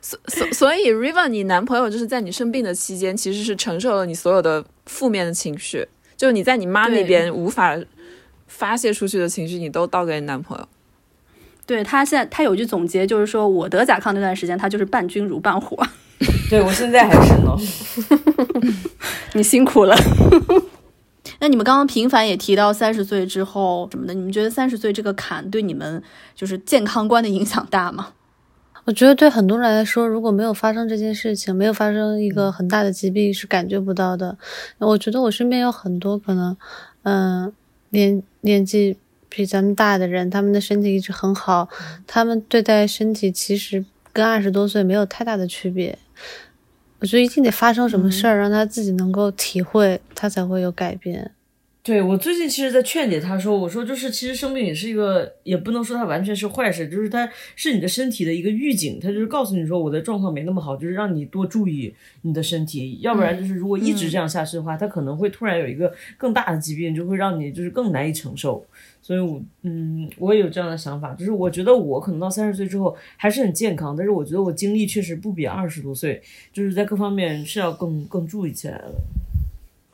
[0.01, 5.87] 所所所以 Riva，你男朋友就是在你生病的期间，其实是承受了你所有的负面的情绪，
[6.17, 7.77] 就你在你妈那边无法
[8.47, 10.67] 发泄出去的情绪，你都倒给你男朋友。
[11.65, 15.81] 对他现在他有句总结，就是说我得甲亢那段时间，他就是伴君如伴虎，
[16.49, 17.55] 对我现在还是呢。
[19.31, 19.95] 你辛苦了。
[21.39, 26.01] 那你们刚刚频繁也提到三十岁之后什么的，你们觉得三十岁这个坎对你们
[26.35, 28.13] 就是健康观的影响大吗？
[28.85, 34.37] 我觉得对很多人来说，如果没有发生这件事情，没有发生一个很大的疾病，是感觉不到的。
[34.77, 36.55] 我觉得我身边有很多可能，
[37.03, 37.51] 嗯、
[37.89, 38.97] 年年纪
[39.27, 41.67] 比咱们大的人，他们的身体一直很好，
[42.07, 45.99] 他们对待身体其实跟二十多岁没有太大的区别。
[46.99, 51.31] 我觉得一定得发生什么事儿，让他自己能够体会，他才会有改变。
[51.83, 61.93] 对我最近其实，在劝解他说，我说就是其实生病也是一个，也不能说它完全是坏事，就是它是你的身体的一个预警，它就是告诉你说我的状况没那么好，就是让你多注意
[62.23, 68.65] 你的身体，要不然就是如果一直这样下去的话，它可能会突然有一个更大的疾病，就会让你就是更难以承受。
[69.01, 76.21] 所以我，嗯，我也有这样的想法，就是我觉得我可能到三十岁之后还是很健康，但是我觉得我精力确实不比二十多岁，
[76.51, 78.95] 就是在各方面是要更更注意起来了。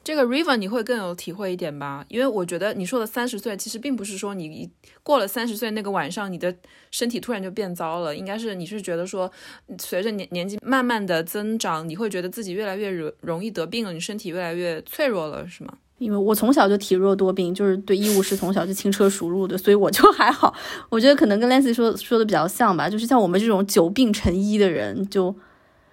[0.04, 2.06] 这个 Riva 你会更有体会一点吧？
[2.10, 4.70] 因为我觉得你说的三十岁，其实并不是说你
[5.01, 6.54] 过了三十岁那个晚上，你的
[6.91, 9.32] 身体突然就变糟了，应该是你是觉得说，
[9.80, 15.78] 随着年年纪慢慢的增长，你会觉得自己越来越容容易得病了，你身体越来越脆弱了，是吗？
[16.04, 20.54] 因为我从小就体弱多病，就是对医务室从小就轻车熟路的，所以我就 还好。
[20.89, 25.34] 我觉得可能跟 Lancy 说说的比较像吧，就是像我们这种久病成医的人，就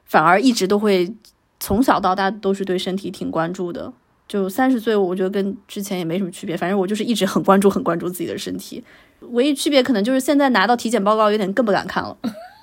[0.04, 1.14] 反而一直都会
[1.60, 3.92] 从小到大都是对身体挺关注的。
[4.26, 8.84] 就三十岁，我觉得跟之前也没什么区别，反正我就是一直很关注、很关注自己的身体。
[9.32, 12.16] 唯一区别可能就是现在拿到体检报告，有点更不敢看了。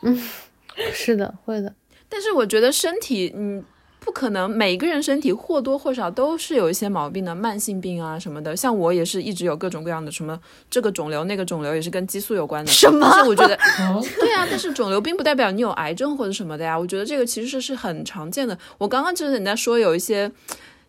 [0.03, 0.17] 嗯
[0.93, 1.73] 是的，会的。
[2.07, 3.61] 但是我觉得身体，嗯，
[4.07, 8.55] 不可能每个人身体或多或少都是有一些毛病的，慢性病啊什么的。
[8.55, 10.39] 像我也是一直有各种各样的什么
[10.71, 12.71] 这个肿瘤那个肿瘤，也是跟激素有关的。
[12.71, 13.59] 什么但是我觉得，
[14.17, 16.79] 对啊，但是肿瘤并不代表你有癌症或者什么的呀。
[16.79, 18.57] 我觉得这个其实是很常见的。
[18.77, 20.31] 我刚刚就是你在说有一些。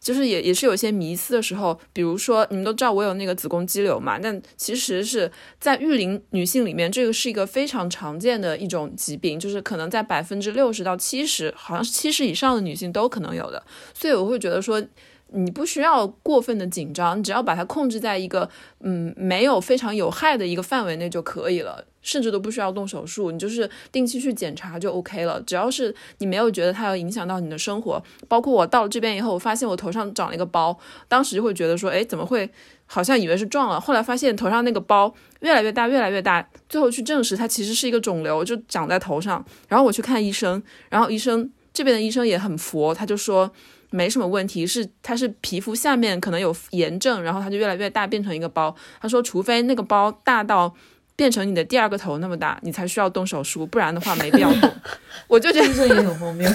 [0.01, 5.31] 就是也也是有一些迷思的时候，比如说你们都知道我有那个子宫肌瘤嘛，但其实是
[5.61, 13.63] 在育龄女性里面，这个是一个非常常见的一种疾病，就是可能在百分之六十到七十，好像是七十以上的女性都可能有的，
[13.95, 14.83] 所以我会觉得说。
[15.31, 18.49] 你不需要过分的紧张，你只要把它控制在一个
[18.81, 25.39] 嗯没有非常有害的一个范围内就可以了，甚至都不需要动手术，你就是定期去检查就 OK 了。
[25.43, 32.49] 只要是你没有觉得它要影响到你的生活，包括我到了这边以后，我发现我头上长了一个包，当时就会觉得说，哎，怎么会？
[32.87, 39.45] 好像以为是撞了，后来发现头上那个包越来越大，越来越大，最后去证实它其实是一个肿瘤，就长在头上。
[39.69, 43.53] 然后我去看医生，然后医生这边的医生也很佛，他就说。
[43.91, 48.77] 没什么问题，是它是皮肤下面可能有炎症，然后它就越来越大，变成一个包。
[49.01, 50.75] 他说，除非那个包大到
[51.19, 54.73] 变成你的第二个头那么大，你才需要动手术，不然的话没必要动。
[55.27, 56.49] 我就觉得这也很荒谬。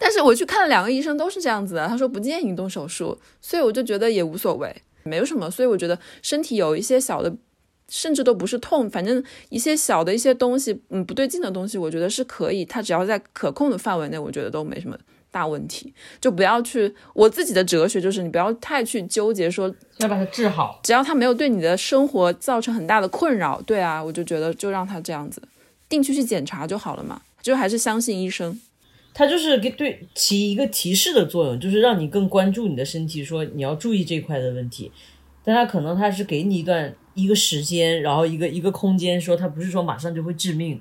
[0.00, 5.50] 但是我去看了两个医生，都是这样子的，他说不建议你动手术，所以我就觉得也无所谓，没有什么。
[5.50, 7.30] 所以我觉得身体有一些小的，
[7.90, 14.98] 甚至都不是痛，反正一些小的一些东西，嗯，不对劲的东西，我觉得是可以，它只要在可控的范围内，我觉得都没什么。
[15.32, 16.94] 大问题就不要去。
[17.14, 23.60] 我自己的哲学就是，你不要太去纠结说要把它治好，只要它没有对你的生活造成很大的困扰。
[23.62, 25.42] 对啊，我就觉得就让它这样子，
[25.88, 27.22] 定期去检查就好了嘛。
[27.40, 28.60] 就还是相信医生，
[29.12, 34.92] 它就是给对起一个提示的作用，就是让你更关注你的身体，说你要注意这块的问题。
[35.42, 40.80] 但它可能它是给你一段一个时间，然后一个一个空间，说它不是说马上就会致命。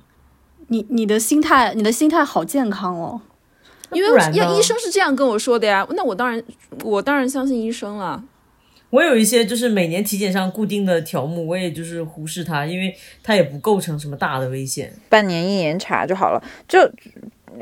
[0.67, 3.21] 你你的心态，你的心态好健康哦。
[3.91, 6.41] 因为要医生是这样跟我说的呀，那我当然
[6.83, 8.23] 我当然相信医生了。
[8.89, 14.91] 我有一些就是每年体检上固定的条目，我也就是忽视它，因为它也不构成什么大的危险。
[15.07, 16.43] 半年一年查就好了。
[16.67, 16.79] 就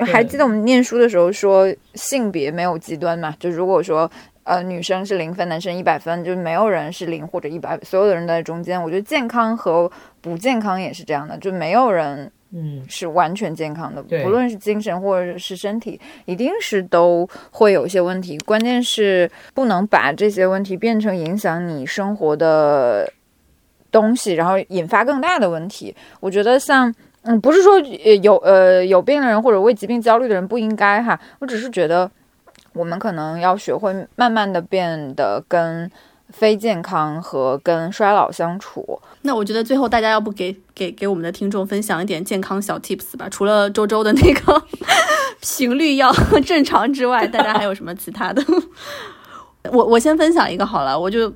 [0.05, 3.35] 还记得我们念书的时候说性别没有极端嘛？
[3.39, 4.09] 就如果说
[4.43, 8.81] 呃女生是零分，男生一百分，就没有人是零或者一百，所有的人都在中间。
[8.81, 12.31] 我觉得健康和不健康也是这样的，就没有人。
[12.51, 18.37] 嗯，是完全健康的，不论是精神或者是身体，一定是都会有一些问题。
[18.39, 23.07] 关键是不能把这些问题变成影响你生活的
[23.91, 25.95] 东西，然后引发更大的问题。
[26.19, 26.91] 我觉得像，
[27.21, 32.09] 嗯，不是说有呃有病的人或者为疾病焦虑的人不应该哈，我只是觉得
[32.73, 35.91] 我们可能要学会慢慢的变得跟。
[36.31, 43.27] 非健康和跟衰老相处，那我觉得最后大家要不给给给我们的听众分享一点健康小 tips 吧？
[43.29, 44.63] 除了周周的那个
[45.41, 46.11] 频率要
[46.45, 48.43] 正常之外，大家还有什么其他的？
[49.71, 51.33] 我我先分享一个好了，我就。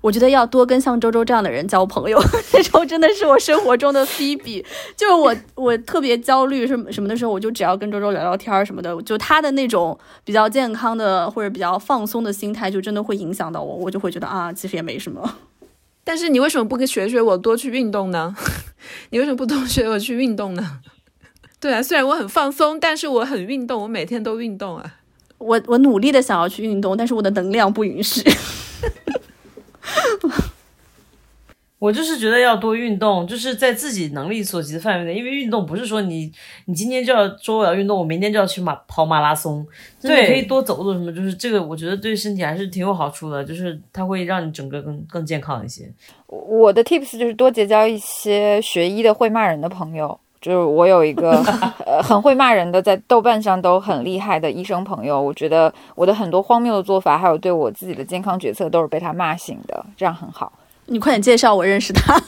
[0.00, 2.18] 我觉得要多跟像周周这样的人交朋友。
[2.54, 4.64] 那时候真的是我生活中的 Phoebe，
[4.96, 9.00] 就是我我特别焦虑什么什么的时候，我就只要跟周周聊聊天什么的。
[9.02, 15.38] 就他的那种比较健康的或者比较放松的心态，就真的会影响到我，我就会觉得啊，其实也没什么。
[16.02, 18.34] 但是你为什么不跟学学我多去运动呢？
[19.10, 20.78] 你为什么不多学我去运动呢？
[21.60, 24.94] 对啊，虽然我很放松，但是我很运动，我每天都运动啊。
[25.36, 28.22] 我我努力的想要去运动，但是我的能量不允许。
[31.80, 35.18] 我就是觉得要多运动，就是在自己能力所及的范围内。
[35.18, 36.30] 因为运动不是说你
[36.66, 39.66] 你今天就要说我要运动，我明天就要去马跑马拉松。
[39.98, 45.90] 对，可以多走走什么，就是这个我觉得对身体还是挺有好处的，就是它会让你整个更更健康一些。
[46.26, 51.32] 我的 tips 就是多结交一些学医的会骂人的朋友，就是我有一个
[51.84, 55.20] 呃很会骂人的，在豆瓣上都很厉害的医生朋友。
[55.20, 60.52] 我觉得我的很多荒谬的做法，还有对我自己的健康决策，都是被他骂醒的，这样很好。
[60.86, 62.20] 你快点介绍我认识他。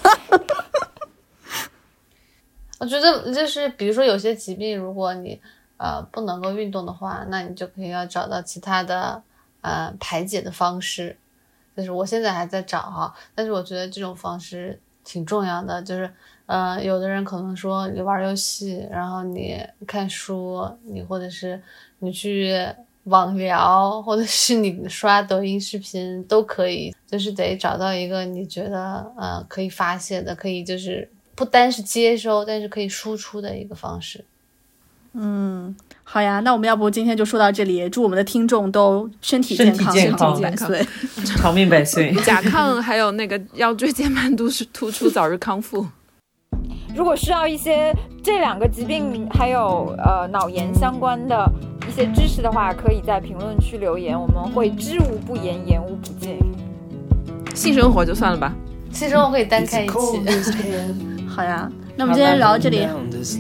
[2.79, 5.41] 我觉得就是，比如说有些疾病，如果你
[5.77, 9.23] 呃不能够运动的话，那你就可以要找到其他的
[9.61, 11.17] 呃排解的方式。
[11.77, 15.81] 就是我现在还在找哈，但是我觉得这种方式挺重要的。
[15.81, 16.13] 就是
[16.47, 21.61] 呃，有的人可能说你玩游戏，然后你看书，你或者是
[21.99, 22.55] 你去。
[23.07, 34.25] 网聊，或者是你刷抖音视频都可以，就是得找到一个你觉得呃可以发泄的，可以就是不单是接收，但是可以输出的一个方式。
[35.15, 35.75] 嗯，
[36.05, 40.87] 好呀，那我们要不今天就说到这里，祝我们的听众都身体健康，健康百岁，
[41.27, 44.49] 长命百岁， 甲亢还有那个腰椎间盘突
[44.93, 45.85] 出早日康复。
[46.95, 51.51] 如果需要一些这两个疾病还有呃脑炎相关的。
[51.87, 56.39] 一一些知识的话，可以在评论区留言，我们会知无不言，言无不尽。
[57.55, 58.55] 性生活就算了吧。
[58.91, 59.95] 性生活可以单开一期。
[61.29, 62.87] 好呀，那我们今天聊到这里。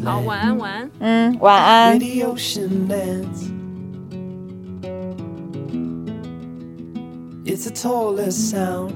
[0.04, 0.90] 好，晚安，晚安。
[0.98, 1.98] 嗯，晚安。
[7.46, 8.92] It's the tallest sound,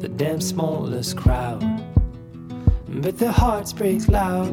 [0.00, 1.62] the damn smallest crowd,
[3.00, 4.50] but their hearts break loud.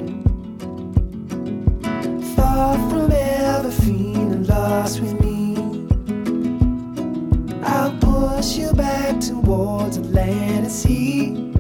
[2.36, 5.56] Far from ever feeling lost with me,
[7.64, 11.52] I'll push you back towards land and sea.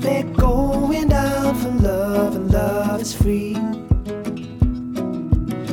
[0.00, 3.56] They're going down for love, and love is free.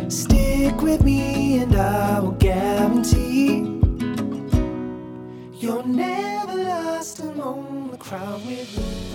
[0.09, 3.57] Stick with me, and I will guarantee
[5.59, 9.06] you're never lost among the crowd with me.